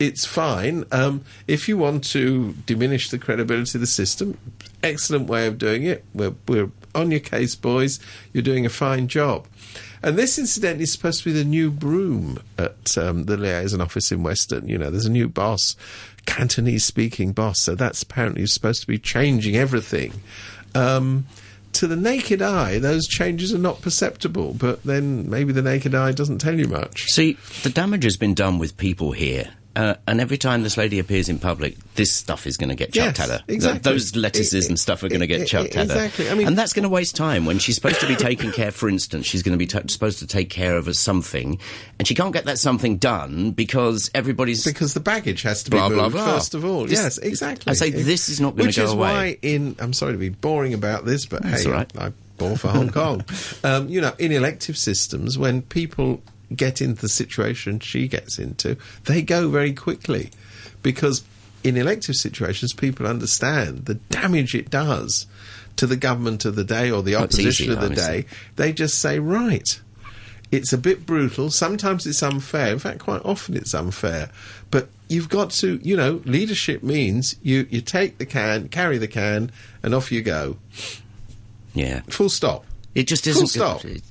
it's 0.00 0.24
fine. 0.24 0.84
Um, 0.90 1.24
if 1.46 1.68
you 1.68 1.76
want 1.76 2.02
to 2.04 2.54
diminish 2.66 3.10
the 3.10 3.18
credibility 3.18 3.76
of 3.76 3.80
the 3.80 3.86
system, 3.86 4.38
excellent 4.82 5.28
way 5.28 5.46
of 5.46 5.58
doing 5.58 5.84
it. 5.84 6.04
We're 6.14 6.34
we're 6.48 6.70
on 6.94 7.10
your 7.10 7.20
case, 7.20 7.54
boys. 7.54 8.00
You're 8.32 8.42
doing 8.42 8.66
a 8.66 8.70
fine 8.70 9.06
job. 9.06 9.46
And 10.02 10.16
this, 10.16 10.38
incidentally, 10.38 10.84
is 10.84 10.92
supposed 10.92 11.22
to 11.22 11.26
be 11.26 11.32
the 11.32 11.44
new 11.44 11.70
broom 11.70 12.42
at 12.56 12.96
um, 12.96 13.24
the 13.24 13.36
liaison 13.36 13.82
office 13.82 14.10
in 14.10 14.22
Western. 14.22 14.66
You 14.66 14.78
know, 14.78 14.90
there's 14.90 15.04
a 15.04 15.10
new 15.10 15.28
boss, 15.28 15.76
Cantonese 16.24 16.86
speaking 16.86 17.32
boss, 17.32 17.60
so 17.60 17.74
that's 17.74 18.02
apparently 18.02 18.46
supposed 18.46 18.80
to 18.80 18.86
be 18.86 18.98
changing 18.98 19.56
everything. 19.56 20.22
Um, 20.74 21.26
to 21.74 21.86
the 21.86 21.96
naked 21.96 22.40
eye, 22.40 22.78
those 22.78 23.06
changes 23.06 23.52
are 23.52 23.58
not 23.58 23.82
perceptible, 23.82 24.54
but 24.54 24.82
then 24.84 25.28
maybe 25.28 25.52
the 25.52 25.62
naked 25.62 25.94
eye 25.94 26.12
doesn't 26.12 26.38
tell 26.38 26.58
you 26.58 26.66
much. 26.66 27.04
See, 27.10 27.36
the 27.62 27.70
damage 27.70 28.04
has 28.04 28.16
been 28.16 28.34
done 28.34 28.58
with 28.58 28.78
people 28.78 29.12
here. 29.12 29.50
Uh, 29.80 29.94
and 30.06 30.20
every 30.20 30.36
time 30.36 30.62
this 30.62 30.76
lady 30.76 30.98
appears 30.98 31.30
in 31.30 31.38
public, 31.38 31.74
this 31.94 32.12
stuff 32.12 32.46
is 32.46 32.58
going 32.58 32.68
to 32.68 32.74
get 32.74 32.92
chucked 32.92 33.18
Yes, 33.18 33.20
at 33.20 33.28
her. 33.30 33.44
exactly. 33.48 33.92
Those 33.92 34.14
lettuces 34.14 34.66
I- 34.66 34.68
and 34.68 34.78
stuff 34.78 35.02
are 35.02 35.08
going 35.08 35.22
to 35.22 35.26
get 35.26 35.46
chucked 35.48 35.74
at 35.74 35.88
her. 35.88 35.94
exactly. 35.94 36.28
I 36.28 36.34
mean- 36.34 36.48
and 36.48 36.58
that's 36.58 36.74
going 36.74 36.82
to 36.82 36.88
waste 36.90 37.16
time 37.16 37.46
when 37.46 37.58
she's 37.58 37.76
supposed 37.76 37.98
to 38.00 38.06
be 38.06 38.14
taking 38.14 38.52
care. 38.52 38.72
For 38.72 38.90
instance, 38.90 39.24
she's 39.24 39.42
going 39.42 39.58
to 39.58 39.58
be 39.58 39.66
t- 39.66 39.80
supposed 39.88 40.18
to 40.18 40.26
take 40.26 40.50
care 40.50 40.76
of 40.76 40.86
a 40.86 40.92
something, 40.92 41.58
and 41.98 42.06
she 42.06 42.14
can't 42.14 42.34
get 42.34 42.44
that 42.44 42.58
something 42.58 42.98
done 42.98 43.52
because 43.52 44.10
everybody's. 44.14 44.64
Because 44.64 44.92
the 44.92 45.00
baggage 45.00 45.40
has 45.42 45.62
to 45.62 45.70
be 45.70 45.78
Blah, 45.78 45.88
blah, 45.88 46.02
moved 46.02 46.14
blah. 46.16 46.26
first 46.34 46.54
of 46.54 46.64
all. 46.64 46.82
This- 46.84 46.92
yes, 47.00 47.16
exactly. 47.18 47.70
I 47.70 47.74
say 47.74 47.88
this 47.88 48.28
is 48.28 48.38
not 48.38 48.56
gonna 48.56 48.66
Which 48.68 48.76
is 48.78 48.92
why 48.92 49.38
in 49.40 49.76
I'm 49.78 49.94
sorry 49.94 50.12
to 50.12 50.18
be 50.18 50.28
boring 50.28 50.74
about 50.74 51.06
this, 51.06 51.24
but 51.24 51.42
That's 51.42 51.62
hey, 51.64 51.70
right. 51.70 51.90
I, 51.96 52.06
I 52.08 52.12
bore 52.36 52.56
for 52.58 52.68
Hong 52.68 52.90
Kong. 52.90 53.24
Um, 53.64 53.88
you 53.88 54.00
know, 54.02 54.12
in 54.18 54.30
elective 54.32 54.76
systems, 54.76 55.38
when 55.38 55.62
people 55.62 56.22
get 56.54 56.80
into 56.82 57.00
the 57.02 57.08
situation 57.08 57.80
she 57.80 58.08
gets 58.08 58.38
into, 58.38 58.76
they 59.04 59.22
go 59.22 59.48
very 59.48 59.72
quickly 59.72 60.30
because 60.82 61.22
in 61.62 61.76
elective 61.76 62.16
situations, 62.16 62.72
people 62.72 63.06
understand 63.06 63.84
the 63.84 63.94
damage 63.94 64.54
it 64.54 64.70
does 64.70 65.26
to 65.76 65.86
the 65.86 65.96
government 65.96 66.44
of 66.44 66.56
the 66.56 66.64
day 66.64 66.90
or 66.90 67.02
the 67.02 67.14
opposition 67.14 67.66
easy, 67.66 67.72
of 67.72 67.80
the 67.80 67.86
honestly. 67.86 68.22
day. 68.22 68.28
They 68.56 68.72
just 68.72 68.98
say, 68.98 69.18
right. 69.18 69.80
It's 70.50 70.72
a 70.72 70.78
bit 70.78 71.06
brutal. 71.06 71.50
Sometimes 71.50 72.06
it's 72.06 72.22
unfair. 72.24 72.72
In 72.72 72.78
fact, 72.80 72.98
quite 72.98 73.22
often 73.24 73.56
it's 73.56 73.72
unfair. 73.72 74.30
But 74.72 74.88
you've 75.08 75.28
got 75.28 75.50
to, 75.50 75.78
you 75.82 75.96
know, 75.96 76.22
leadership 76.24 76.82
means 76.82 77.36
you, 77.42 77.66
you 77.70 77.80
take 77.82 78.18
the 78.18 78.26
can, 78.26 78.68
carry 78.68 78.98
the 78.98 79.06
can, 79.06 79.52
and 79.82 79.94
off 79.94 80.10
you 80.10 80.22
go. 80.22 80.56
yeah, 81.74 82.00
Full 82.08 82.28
stop. 82.30 82.64
it 82.94 83.04
just 83.06 83.24
Full 83.24 83.32
isn't. 83.32 83.46
stop. 83.48 83.84
it- 83.84 84.02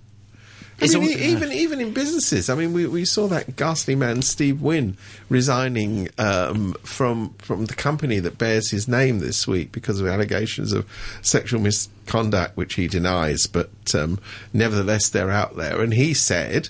I 0.82 0.88
mean, 1.00 1.04
all- 1.14 1.20
even 1.20 1.52
even 1.52 1.82
in 1.82 1.92
businesses. 1.94 2.50
I 2.50 2.56
mean, 2.56 2.74
we, 2.74 2.88
we 2.88 3.06
saw 3.06 3.28
that 3.28 3.56
ghastly 3.56 3.96
man 3.96 4.22
Steve 4.22 4.62
Wynn 4.62 4.98
resigning 5.30 6.10
um, 6.18 6.74
from 6.84 7.34
from 7.40 7.66
the 7.66 7.76
company 7.76 8.20
that 8.20 8.38
bears 8.38 8.70
his 8.72 8.88
name 8.88 9.20
this 9.20 9.48
week 9.48 9.72
because 9.72 10.00
of 10.00 10.08
allegations 10.08 10.74
of 10.74 10.86
sexual 11.22 11.60
misconduct, 11.62 12.56
which 12.58 12.76
he 12.76 12.88
denies, 12.88 13.46
but 13.48 13.70
um, 13.94 14.20
nevertheless 14.54 15.10
they're 15.10 15.32
out 15.32 15.56
there. 15.58 15.82
And 15.82 15.94
he 15.94 16.14
said, 16.14 16.70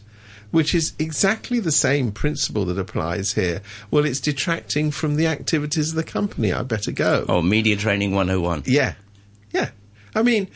which 0.51 0.73
is 0.73 0.93
exactly 0.97 1.59
the 1.59 1.71
same 1.71 2.11
principle 2.11 2.65
that 2.65 2.79
applies 2.79 3.33
here. 3.33 3.61
Well, 3.91 4.05
it's 4.05 4.19
detracting 4.19 4.89
from 4.91 5.15
the 5.15 5.27
activities 5.27 5.89
of 5.91 5.95
the 5.95 6.03
company. 6.03 6.51
I 6.51 6.63
better 6.63 6.91
go. 6.91 7.25
Oh, 7.29 7.41
media 7.41 7.75
training 7.75 8.13
101. 8.15 8.63
Yeah, 8.65 8.95
yeah. 9.51 9.69
I 10.15 10.23
mean, 10.23 10.47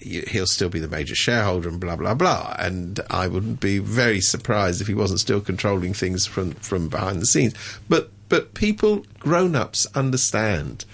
he'll 0.00 0.46
still 0.46 0.68
be 0.68 0.80
the 0.80 0.88
major 0.88 1.14
shareholder 1.14 1.68
and 1.68 1.80
blah 1.80 1.96
blah 1.96 2.14
blah. 2.14 2.54
And 2.58 3.00
I 3.10 3.28
wouldn't 3.28 3.60
be 3.60 3.78
very 3.78 4.20
surprised 4.20 4.80
if 4.80 4.86
he 4.86 4.94
wasn't 4.94 5.20
still 5.20 5.40
controlling 5.40 5.94
things 5.94 6.26
from 6.26 6.52
from 6.52 6.88
behind 6.88 7.20
the 7.20 7.26
scenes. 7.26 7.54
But 7.88 8.10
but 8.28 8.54
people, 8.54 9.04
grown 9.18 9.54
ups, 9.54 9.86
understand 9.94 10.84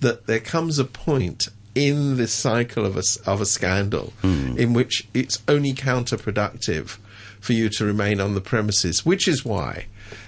that 0.00 0.26
there 0.26 0.40
comes 0.40 0.78
a 0.78 0.84
point 0.84 1.48
in 1.74 2.16
this 2.16 2.32
cycle 2.32 2.86
of 2.86 2.96
a, 2.96 3.02
of 3.30 3.40
a 3.40 3.46
scandal 3.46 4.12
hmm. 4.22 4.56
in 4.56 4.72
which 4.72 5.06
it's 5.12 5.42
only 5.46 5.74
counterproductive 5.74 6.98
for 7.40 7.52
you 7.52 7.68
to 7.68 7.84
remain 7.84 8.20
on 8.20 8.34
the 8.34 8.40
premises, 8.40 9.04
which 9.04 9.28
is 9.28 9.44
why. 9.44 9.86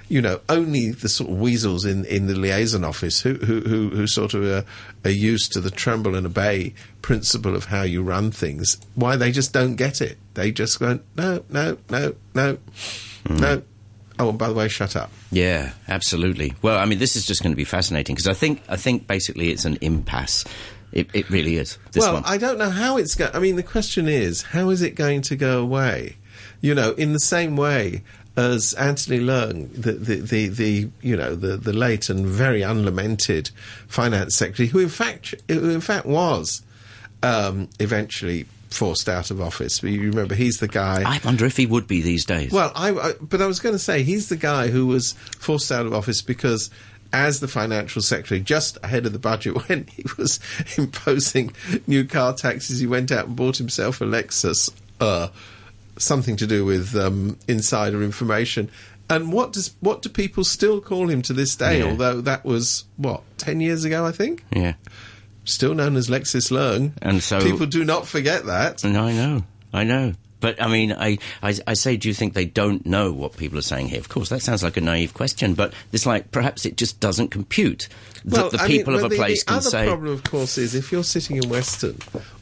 You 0.08 0.22
know, 0.22 0.40
only 0.48 0.90
the 0.90 1.08
sort 1.08 1.30
of 1.30 1.38
weasels 1.38 1.84
in, 1.84 2.06
in 2.06 2.26
the 2.26 2.34
liaison 2.34 2.82
office 2.82 3.20
who 3.20 3.34
who, 3.34 3.60
who, 3.60 3.90
who 3.90 4.06
sort 4.06 4.34
of 4.34 4.44
are, 4.44 4.64
are 5.04 5.10
used 5.10 5.52
to 5.52 5.60
the 5.60 5.70
tremble 5.70 6.14
and 6.14 6.26
obey 6.26 6.72
principle 7.02 7.54
of 7.54 7.66
how 7.66 7.82
you 7.82 8.02
run 8.02 8.30
things. 8.30 8.78
Why 8.94 9.16
they 9.16 9.32
just 9.32 9.52
don't 9.52 9.76
get 9.76 10.00
it? 10.00 10.16
They 10.34 10.50
just 10.50 10.80
go, 10.80 11.00
no, 11.16 11.44
no, 11.50 11.76
no, 11.90 12.14
no, 12.34 12.58
hmm. 13.26 13.36
no. 13.36 13.62
Oh, 14.18 14.30
and 14.30 14.38
by 14.38 14.48
the 14.48 14.54
way, 14.54 14.68
shut 14.68 14.96
up. 14.96 15.10
Yeah, 15.30 15.72
absolutely. 15.88 16.54
Well, 16.62 16.78
I 16.78 16.86
mean, 16.86 16.98
this 16.98 17.14
is 17.14 17.24
just 17.24 17.42
going 17.42 17.52
to 17.52 17.56
be 17.56 17.64
fascinating 17.64 18.16
because 18.16 18.28
I 18.28 18.34
think 18.34 18.62
I 18.68 18.76
think 18.76 19.06
basically 19.06 19.50
it's 19.50 19.64
an 19.64 19.78
impasse. 19.80 20.44
It, 20.90 21.08
it 21.14 21.28
really 21.28 21.56
is. 21.56 21.78
This 21.92 22.02
well, 22.02 22.14
one. 22.14 22.22
I 22.24 22.38
don't 22.38 22.58
know 22.58 22.70
how 22.70 22.96
it's 22.96 23.14
going. 23.14 23.34
I 23.34 23.38
mean, 23.38 23.56
the 23.56 23.62
question 23.62 24.08
is, 24.08 24.42
how 24.42 24.70
is 24.70 24.82
it 24.82 24.94
going 24.94 25.22
to 25.22 25.36
go 25.36 25.60
away? 25.60 26.16
You 26.60 26.74
know, 26.74 26.92
in 26.92 27.12
the 27.12 27.20
same 27.20 27.56
way 27.56 28.02
as 28.38 28.72
Anthony 28.74 29.18
Leung, 29.18 29.70
the 29.72 29.92
the, 29.92 30.16
the, 30.16 30.48
the 30.48 30.88
you 31.02 31.16
know 31.16 31.34
the, 31.34 31.56
the 31.56 31.72
late 31.72 32.08
and 32.08 32.24
very 32.24 32.62
unlamented 32.62 33.50
finance 33.88 34.36
secretary, 34.36 34.68
who 34.68 34.78
in 34.78 34.88
fact 34.88 35.34
who 35.48 35.70
in 35.70 35.80
fact 35.80 36.06
was 36.06 36.62
um, 37.24 37.68
eventually 37.80 38.46
forced 38.70 39.08
out 39.08 39.32
of 39.32 39.40
office. 39.40 39.82
You 39.82 40.02
remember, 40.02 40.36
he's 40.36 40.58
the 40.58 40.68
guy. 40.68 41.02
I 41.04 41.20
wonder 41.24 41.46
if 41.46 41.56
he 41.56 41.66
would 41.66 41.88
be 41.88 42.00
these 42.00 42.24
days. 42.24 42.52
Well, 42.52 42.70
I, 42.76 42.92
I 42.92 43.12
but 43.20 43.42
I 43.42 43.46
was 43.46 43.58
going 43.58 43.74
to 43.74 43.78
say 43.78 44.04
he's 44.04 44.28
the 44.28 44.36
guy 44.36 44.68
who 44.68 44.86
was 44.86 45.14
forced 45.38 45.72
out 45.72 45.84
of 45.84 45.92
office 45.92 46.22
because. 46.22 46.70
As 47.10 47.40
the 47.40 47.48
financial 47.48 48.02
secretary, 48.02 48.38
just 48.38 48.76
ahead 48.82 49.06
of 49.06 49.14
the 49.14 49.18
budget, 49.18 49.54
when 49.68 49.86
he 49.86 50.04
was 50.18 50.38
imposing 50.76 51.54
new 51.86 52.04
car 52.04 52.34
taxes, 52.34 52.80
he 52.80 52.86
went 52.86 53.10
out 53.10 53.28
and 53.28 53.34
bought 53.34 53.56
himself 53.56 54.02
a 54.02 54.04
Lexus, 54.04 54.70
uh, 55.00 55.28
something 55.98 56.36
to 56.36 56.46
do 56.46 56.64
with 56.64 56.94
um, 56.96 57.38
insider 57.48 58.02
information. 58.02 58.70
And 59.10 59.32
what 59.32 59.52
does 59.52 59.74
what 59.80 60.02
do 60.02 60.08
people 60.10 60.44
still 60.44 60.80
call 60.80 61.08
him 61.08 61.22
to 61.22 61.32
this 61.32 61.56
day? 61.56 61.78
Yeah. 61.78 61.86
Although 61.86 62.20
that 62.22 62.44
was 62.44 62.84
what 62.96 63.22
ten 63.38 63.60
years 63.60 63.84
ago, 63.84 64.04
I 64.04 64.12
think. 64.12 64.44
yeah. 64.52 64.74
Still 65.44 65.74
known 65.74 65.96
as 65.96 66.08
Lexus 66.10 66.50
Leung, 66.50 66.92
And 67.00 67.22
so- 67.22 67.40
people 67.40 67.64
do 67.64 67.82
not 67.84 68.06
forget 68.06 68.44
that. 68.46 68.84
No, 68.84 69.04
I 69.04 69.12
know. 69.12 69.44
I 69.72 69.84
know. 69.84 70.12
But 70.40 70.62
I 70.62 70.68
mean, 70.68 70.92
I, 70.92 71.18
I, 71.42 71.56
I 71.66 71.72
say, 71.74 71.96
do 71.96 72.06
you 72.06 72.14
think 72.14 72.34
they 72.34 72.44
don't 72.44 72.84
know 72.86 73.12
what 73.12 73.36
people 73.36 73.58
are 73.58 73.62
saying 73.62 73.88
here? 73.88 73.98
Of 73.98 74.08
course, 74.08 74.28
that 74.28 74.40
sounds 74.42 74.62
like 74.62 74.76
a 74.76 74.80
naive 74.80 75.12
question, 75.14 75.54
but 75.54 75.72
it's 75.90 76.06
like 76.06 76.30
perhaps 76.30 76.64
it 76.66 76.76
just 76.76 77.00
doesn't 77.00 77.30
compute 77.30 77.88
that 78.26 78.50
the 78.52 78.58
I 78.58 78.68
mean, 78.68 78.76
people 78.78 78.94
of 78.94 79.04
a 79.04 79.08
the, 79.08 79.16
place 79.16 79.42
the 79.42 79.46
can 79.48 79.56
other 79.56 79.70
say. 79.70 79.86
problem, 79.86 80.12
of 80.12 80.22
course, 80.22 80.56
is 80.58 80.74
if 80.76 80.92
you're 80.92 81.02
sitting 81.02 81.42
in 81.42 81.48
Western, 81.48 81.96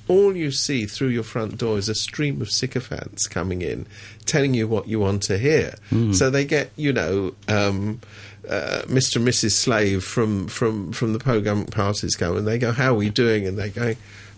all 0.09 0.37
you 0.37 0.51
see 0.51 0.87
through 0.87 1.09
your 1.09 1.23
front 1.23 1.59
door 1.59 1.79
is 1.79 1.88
a 1.88 1.95
stream 1.95 2.40
of 2.40 2.51
sycophants 2.51 3.27
coming 3.27 3.62
in, 3.62 3.87
telling 4.25 4.55
you 4.55 4.69
what 4.69 4.88
you 4.88 5.01
want 5.01 5.23
to 5.25 5.38
hear. 5.38 5.75
Hmm. 5.90 6.12
So 6.12 6.31
they 6.31 6.45
get, 6.45 6.71
you 6.77 6.92
know. 6.92 7.35
Um, 7.49 8.01
uh, 8.49 8.83
Mr. 8.87 9.16
and 9.16 9.27
Mrs. 9.27 9.53
Slave 9.53 10.05
from, 10.05 10.47
from, 10.47 10.92
from 10.92 11.12
the 11.12 11.19
pro 11.19 11.40
government 11.40 11.73
parties 11.73 12.14
come 12.14 12.37
and 12.37 12.47
they 12.47 12.59
go, 12.59 12.71
How 12.71 12.92
are 12.92 12.97
we 12.97 13.11
doing? 13.11 13.45
And 13.45 13.59
they're 13.59 13.69
going, 13.71 13.97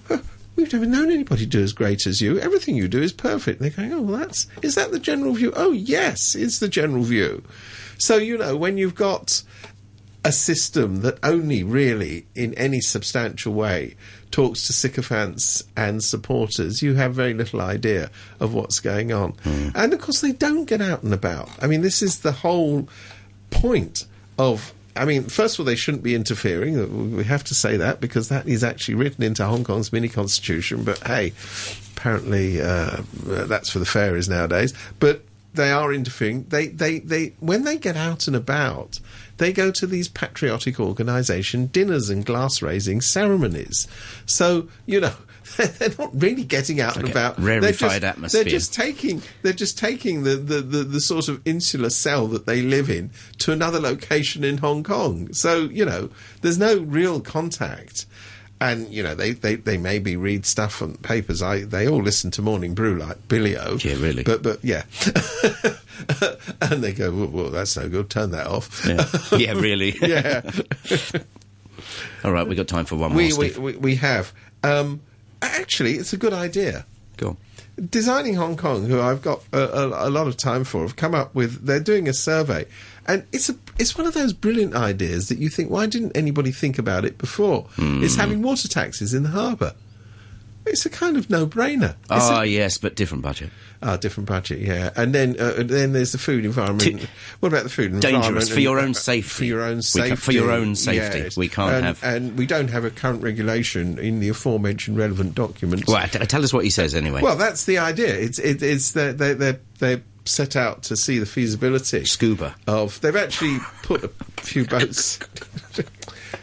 "Oh, 0.08 0.22
We've 0.56 0.72
never 0.72 0.86
known 0.86 1.10
anybody 1.10 1.44
do 1.44 1.62
as 1.62 1.74
great 1.74 2.06
as 2.06 2.20
you. 2.22 2.38
Everything 2.38 2.74
you 2.74 2.88
do 2.88 3.02
is 3.02 3.12
perfect. 3.12 3.60
And 3.60 3.70
they're 3.70 3.76
going, 3.76 3.92
Oh, 3.92 4.00
well, 4.00 4.20
that's, 4.20 4.46
is 4.62 4.76
that 4.76 4.92
the 4.92 4.98
general 4.98 5.34
view? 5.34 5.52
Oh, 5.54 5.72
yes, 5.72 6.34
it's 6.34 6.58
the 6.58 6.68
general 6.68 7.02
view. 7.02 7.44
So, 7.98 8.16
you 8.16 8.38
know, 8.38 8.56
when 8.56 8.78
you've 8.78 8.94
got 8.94 9.42
a 10.28 10.32
system 10.32 11.00
that 11.00 11.18
only 11.22 11.62
really, 11.64 12.26
in 12.34 12.52
any 12.54 12.82
substantial 12.82 13.54
way, 13.54 13.96
talks 14.30 14.66
to 14.66 14.74
sycophants 14.74 15.64
and 15.74 16.04
supporters, 16.04 16.82
you 16.82 16.96
have 16.96 17.14
very 17.14 17.32
little 17.32 17.62
idea 17.62 18.10
of 18.38 18.52
what's 18.52 18.78
going 18.78 19.10
on. 19.10 19.34
And 19.74 19.94
of 19.94 20.00
course, 20.02 20.20
they 20.20 20.32
don't 20.32 20.66
get 20.66 20.82
out 20.82 21.02
and 21.02 21.14
about. 21.14 21.48
I 21.62 21.66
mean, 21.66 21.80
this 21.80 22.02
is 22.02 22.20
the 22.20 22.32
whole 22.32 22.90
point 23.48 24.04
of. 24.38 24.74
I 24.94 25.06
mean, 25.06 25.22
first 25.24 25.54
of 25.54 25.60
all, 25.60 25.66
they 25.66 25.76
shouldn't 25.76 26.02
be 26.02 26.14
interfering. 26.14 27.16
We 27.16 27.24
have 27.24 27.44
to 27.44 27.54
say 27.54 27.78
that 27.78 27.98
because 27.98 28.28
that 28.28 28.46
is 28.46 28.62
actually 28.62 28.96
written 28.96 29.24
into 29.24 29.46
Hong 29.46 29.64
Kong's 29.64 29.94
mini 29.94 30.08
constitution. 30.10 30.84
But 30.84 30.98
hey, 31.06 31.32
apparently 31.96 32.60
uh, 32.60 32.98
that's 33.24 33.70
for 33.70 33.78
the 33.78 33.86
fairies 33.86 34.28
nowadays. 34.28 34.74
But 35.00 35.22
they 35.54 35.70
are 35.70 35.92
interfering. 35.92 36.44
They, 36.48 36.68
they, 36.68 37.00
they, 37.00 37.34
when 37.40 37.64
they 37.64 37.78
get 37.78 37.96
out 37.96 38.26
and 38.26 38.36
about, 38.36 39.00
they 39.38 39.52
go 39.52 39.70
to 39.70 39.86
these 39.86 40.08
patriotic 40.08 40.78
organisation 40.78 41.66
dinners 41.66 42.10
and 42.10 42.24
glass 42.24 42.60
raising 42.62 43.00
ceremonies. 43.00 43.88
So 44.26 44.68
you 44.86 45.00
know. 45.00 45.14
They're 45.56 45.88
not 45.98 46.10
really 46.12 46.44
getting 46.44 46.78
out 46.78 46.98
and 46.98 47.08
about. 47.08 47.38
rarefied 47.38 47.62
they're 47.62 47.88
just, 47.88 48.04
atmosphere. 48.04 48.44
They're 48.44 48.50
just 48.50 48.74
taking. 48.74 49.22
They're 49.40 49.54
just 49.54 49.78
taking 49.78 50.22
the, 50.22 50.36
the, 50.36 50.60
the, 50.60 50.84
the 50.84 51.00
sort 51.00 51.28
of 51.28 51.40
insular 51.46 51.88
cell 51.88 52.26
that 52.28 52.44
they 52.44 52.60
live 52.60 52.90
in 52.90 53.10
to 53.38 53.52
another 53.52 53.80
location 53.80 54.44
in 54.44 54.58
Hong 54.58 54.84
Kong. 54.84 55.32
So 55.32 55.60
you 55.60 55.86
know, 55.86 56.10
there's 56.42 56.58
no 56.58 56.80
real 56.80 57.20
contact 57.22 58.04
and 58.60 58.88
you 58.88 59.02
know 59.02 59.14
they, 59.14 59.32
they, 59.32 59.56
they 59.56 59.76
maybe 59.76 60.16
read 60.16 60.44
stuff 60.44 60.74
from 60.74 60.94
papers. 60.98 61.42
I 61.42 61.60
they 61.60 61.88
all 61.88 62.02
listen 62.02 62.30
to 62.32 62.42
Morning 62.42 62.74
Brew 62.74 62.96
like 62.96 63.28
Billy 63.28 63.56
O. 63.56 63.76
Yeah, 63.76 63.94
really. 63.94 64.22
But 64.24 64.42
but 64.42 64.64
yeah, 64.64 64.84
and 66.60 66.82
they 66.82 66.92
go, 66.92 67.12
well, 67.12 67.28
well, 67.28 67.50
that's 67.50 67.76
no 67.76 67.88
good. 67.88 68.10
Turn 68.10 68.30
that 68.32 68.46
off. 68.46 68.86
Yeah, 68.86 69.06
yeah 69.38 69.52
really. 69.52 69.94
yeah. 70.02 70.42
All 72.24 72.32
right, 72.32 72.46
we've 72.46 72.56
got 72.56 72.68
time 72.68 72.84
for 72.84 72.96
one 72.96 73.12
more. 73.12 73.18
we, 73.18 73.32
we 73.32 73.50
we 73.58 73.76
we 73.76 73.94
have. 73.96 74.32
Um, 74.64 75.00
actually, 75.40 75.94
it's 75.94 76.12
a 76.12 76.16
good 76.16 76.32
idea. 76.32 76.84
Go 77.16 77.28
on. 77.28 77.36
Designing 77.90 78.34
Hong 78.34 78.56
Kong, 78.56 78.86
who 78.86 79.00
I've 79.00 79.22
got 79.22 79.40
a, 79.52 79.60
a, 79.60 80.08
a 80.08 80.10
lot 80.10 80.26
of 80.26 80.36
time 80.36 80.64
for, 80.64 80.82
have 80.82 80.96
come 80.96 81.14
up 81.14 81.32
with. 81.32 81.64
They're 81.64 81.78
doing 81.78 82.08
a 82.08 82.12
survey, 82.12 82.66
and 83.06 83.24
it's 83.32 83.48
a 83.48 83.54
it's 83.78 83.96
one 83.96 84.06
of 84.06 84.14
those 84.14 84.32
brilliant 84.32 84.74
ideas 84.74 85.28
that 85.28 85.38
you 85.38 85.48
think, 85.48 85.70
why 85.70 85.86
didn't 85.86 86.16
anybody 86.16 86.50
think 86.52 86.78
about 86.78 87.04
it 87.04 87.18
before? 87.18 87.62
Hmm. 87.76 88.02
It's 88.02 88.16
having 88.16 88.42
water 88.42 88.68
taxis 88.68 89.14
in 89.14 89.22
the 89.22 89.28
harbour. 89.30 89.74
It's 90.66 90.84
a 90.84 90.90
kind 90.90 91.16
of 91.16 91.30
no-brainer. 91.30 91.94
Ah, 92.10 92.42
yes, 92.42 92.76
but 92.76 92.94
different 92.94 93.22
budget. 93.22 93.48
ah, 93.82 93.96
different 93.96 94.28
budget, 94.28 94.58
yeah. 94.58 94.90
And 94.96 95.14
then 95.14 95.36
uh, 95.40 95.54
and 95.58 95.70
then 95.70 95.94
there's 95.94 96.12
the 96.12 96.18
food 96.18 96.44
environment. 96.44 96.82
T- 97.00 97.06
what 97.40 97.48
about 97.50 97.62
the 97.62 97.70
food 97.70 97.92
environment? 97.94 98.24
Dangerous 98.24 98.50
for 98.50 98.60
your 98.60 98.78
own 98.78 98.92
safety. 98.92 99.28
For 99.30 99.44
your 99.44 99.62
own 99.62 99.80
safety. 99.80 100.10
ca- 100.10 100.16
for 100.16 100.32
your 100.32 100.50
own 100.50 100.74
safety. 100.74 101.20
yes. 101.20 101.36
We 101.38 101.48
can't 101.48 101.72
and, 101.72 101.84
have- 101.86 102.04
and 102.04 102.36
we 102.36 102.44
don't 102.44 102.68
have 102.68 102.84
a 102.84 102.90
current 102.90 103.22
regulation 103.22 103.98
in 103.98 104.20
the 104.20 104.28
aforementioned 104.28 104.98
relevant 104.98 105.34
documents. 105.34 105.86
Well, 105.88 106.06
t- 106.06 106.18
tell 106.26 106.44
us 106.44 106.52
what 106.52 106.64
he 106.64 106.70
says 106.70 106.94
anyway. 106.94 107.22
Well, 107.22 107.36
that's 107.36 107.64
the 107.64 107.78
idea. 107.78 108.14
It's 108.14 108.38
it, 108.38 108.62
it's 108.62 108.92
they're, 108.92 109.14
they're, 109.14 109.34
they 109.34 109.58
they 109.78 110.02
set 110.28 110.56
out 110.56 110.82
to 110.84 110.96
see 110.96 111.18
the 111.18 111.26
feasibility 111.26 112.04
Scuba. 112.04 112.54
of. 112.66 113.00
They've 113.00 113.16
actually 113.16 113.58
put 113.82 114.04
a 114.04 114.08
few 114.40 114.64
boats. 114.66 115.18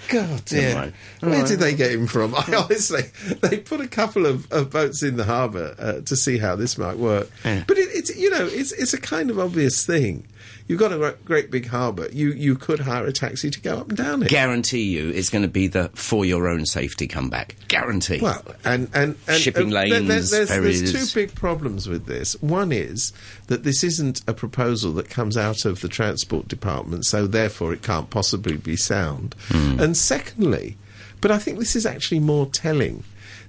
God 0.09 0.45
dear, 0.45 0.75
mind. 0.75 0.93
where 1.21 1.45
did 1.45 1.59
they 1.59 1.73
get 1.73 1.91
him 1.91 2.05
from? 2.05 2.35
I 2.37 2.43
honestly, 2.55 3.03
they 3.41 3.57
put 3.57 3.81
a 3.81 3.87
couple 3.87 4.25
of, 4.25 4.51
of 4.51 4.69
boats 4.69 5.01
in 5.01 5.17
the 5.17 5.23
harbour 5.23 5.75
uh, 5.79 6.01
to 6.01 6.15
see 6.15 6.37
how 6.37 6.55
this 6.55 6.77
might 6.77 6.97
work. 6.97 7.29
Yeah. 7.43 7.63
But 7.67 7.77
it, 7.77 7.89
it's 7.91 8.15
you 8.15 8.29
know 8.29 8.45
it's 8.45 8.71
it's 8.71 8.93
a 8.93 9.01
kind 9.01 9.29
of 9.29 9.39
obvious 9.39 9.85
thing. 9.85 10.27
You've 10.67 10.80
got 10.80 10.91
a 10.91 11.15
great 11.23 11.51
big 11.51 11.67
harbour. 11.67 12.08
You 12.12 12.32
you 12.32 12.56
could 12.56 12.80
hire 12.80 13.06
a 13.06 13.13
taxi 13.13 13.51
to 13.51 13.62
go 13.62 13.78
up 13.78 13.89
and 13.89 13.97
down 13.97 14.23
it. 14.23 14.30
Guarantee 14.30 14.82
you 14.84 15.10
it's 15.10 15.30
going 15.30 15.43
to 15.43 15.47
be 15.47 15.67
the 15.67 15.89
for 15.93 16.25
your 16.25 16.47
own 16.47 16.65
safety 16.65 17.08
comeback. 17.08 17.56
Guarantee. 17.67 18.19
Well, 18.19 18.43
and 18.63 18.89
and, 18.95 19.15
and 19.28 19.39
Shipping 19.39 19.67
uh, 19.71 19.82
there- 19.82 19.89
there- 19.89 20.01
lanes, 20.01 20.32
there's, 20.32 20.49
there's 20.49 20.91
two 20.91 21.19
big 21.19 21.36
problems 21.36 21.88
with 21.88 22.08
this. 22.08 22.34
One 22.41 22.71
is 22.71 23.13
that 23.45 23.63
this 23.63 23.84
isn't 23.84 24.21
a 24.28 24.34
proposal 24.34 24.91
that 24.93 25.08
comes 25.08 25.38
out 25.38 25.65
of 25.65 25.82
the 25.82 25.88
transport 25.88 26.47
department, 26.47 27.06
so 27.06 27.28
therefore 27.28 27.71
it 27.71 27.84
can't 27.84 28.10
possibly 28.10 28.58
be 28.58 28.75
sound. 28.75 29.36
Hmm. 29.49 29.80
And 29.80 29.95
secondly, 29.95 30.78
but 31.21 31.30
I 31.30 31.38
think 31.38 31.60
this 31.60 31.75
is 31.75 31.86
actually 31.86 32.21
more 32.21 32.47
telling. 32.47 33.04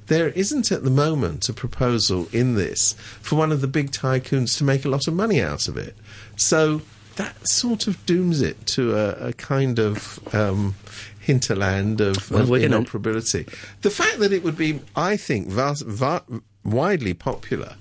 There 0.08 0.28
isn't 0.28 0.70
at 0.70 0.84
the 0.84 0.90
moment 0.90 1.48
a 1.48 1.52
proposal 1.54 2.28
in 2.30 2.56
this 2.56 2.92
for 3.22 3.36
one 3.36 3.50
of 3.52 3.60
the 3.62 3.66
big 3.66 3.90
tycoons 3.90 4.56
to 4.58 4.64
make 4.64 4.84
a 4.84 4.88
lot 4.90 5.08
of 5.08 5.14
money 5.14 5.40
out 5.42 5.66
of 5.66 5.76
it. 5.78 5.96
So 6.36 6.82
that 7.16 7.34
sort 7.48 7.86
of 7.86 8.04
dooms 8.06 8.40
it 8.40 8.66
to 8.68 8.94
a, 8.96 9.28
a 9.28 9.32
kind 9.34 9.78
of 9.78 10.18
um, 10.34 10.74
hinterland 11.20 12.00
of, 12.00 12.30
Well, 12.30 12.42
of 12.42 12.48
we're 12.50 12.60
gonna- 12.60 12.76
inoperability. 12.76 13.46
The 13.82 13.90
fact 13.90 14.18
that 14.20 14.32
it 14.32 14.42
would 14.44 14.56
be, 14.56 14.80
I 14.94 15.16
think, 15.16 15.48
vast, 15.48 15.84
va- 15.84 16.24
widely 16.64 17.14
popular 17.14 17.76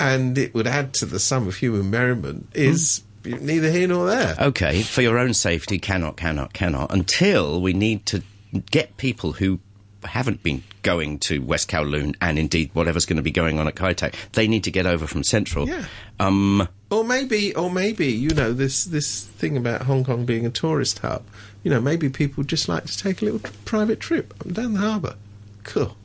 and 0.00 0.36
it 0.38 0.54
would 0.54 0.66
add 0.66 0.92
to 0.94 1.06
the 1.06 1.18
sum 1.18 1.48
of 1.48 1.56
human 1.56 1.90
merriment 1.90 2.48
is 2.54 3.02
neither 3.24 3.70
here 3.70 3.88
nor 3.88 4.06
there. 4.06 4.36
Okay, 4.38 4.82
for 4.82 5.02
your 5.02 5.18
own 5.18 5.34
safety, 5.34 5.78
cannot, 5.78 6.16
cannot, 6.16 6.52
cannot, 6.52 6.92
until 6.92 7.60
we 7.60 7.72
need 7.72 8.06
to 8.06 8.22
get 8.70 8.96
people 8.98 9.32
who 9.32 9.58
haven't 10.06 10.42
been 10.42 10.62
going 10.82 11.18
to 11.20 11.40
West 11.40 11.70
Kowloon 11.70 12.14
and 12.20 12.38
indeed 12.38 12.70
whatever's 12.72 13.06
going 13.06 13.16
to 13.16 13.22
be 13.22 13.30
going 13.30 13.58
on 13.58 13.66
at 13.68 13.74
Kai 13.74 13.92
Tak, 13.92 14.14
they 14.32 14.48
need 14.48 14.64
to 14.64 14.70
get 14.70 14.86
over 14.86 15.06
from 15.06 15.22
Central. 15.24 15.68
Yeah. 15.68 15.84
Um, 16.20 16.68
Or 16.90 17.04
maybe, 17.04 17.54
or 17.54 17.70
maybe, 17.70 18.06
you 18.06 18.30
know, 18.30 18.52
this 18.52 18.84
this 18.84 19.24
thing 19.24 19.56
about 19.56 19.82
Hong 19.82 20.04
Kong 20.04 20.24
being 20.24 20.46
a 20.46 20.50
tourist 20.50 21.00
hub. 21.00 21.24
You 21.62 21.70
know, 21.70 21.80
maybe 21.80 22.08
people 22.08 22.44
just 22.44 22.68
like 22.68 22.84
to 22.84 22.96
take 22.96 23.22
a 23.22 23.24
little 23.24 23.40
private 23.64 23.98
trip 24.00 24.32
down 24.52 24.74
the 24.74 24.80
harbour. 24.80 25.16
Cool. 25.64 25.96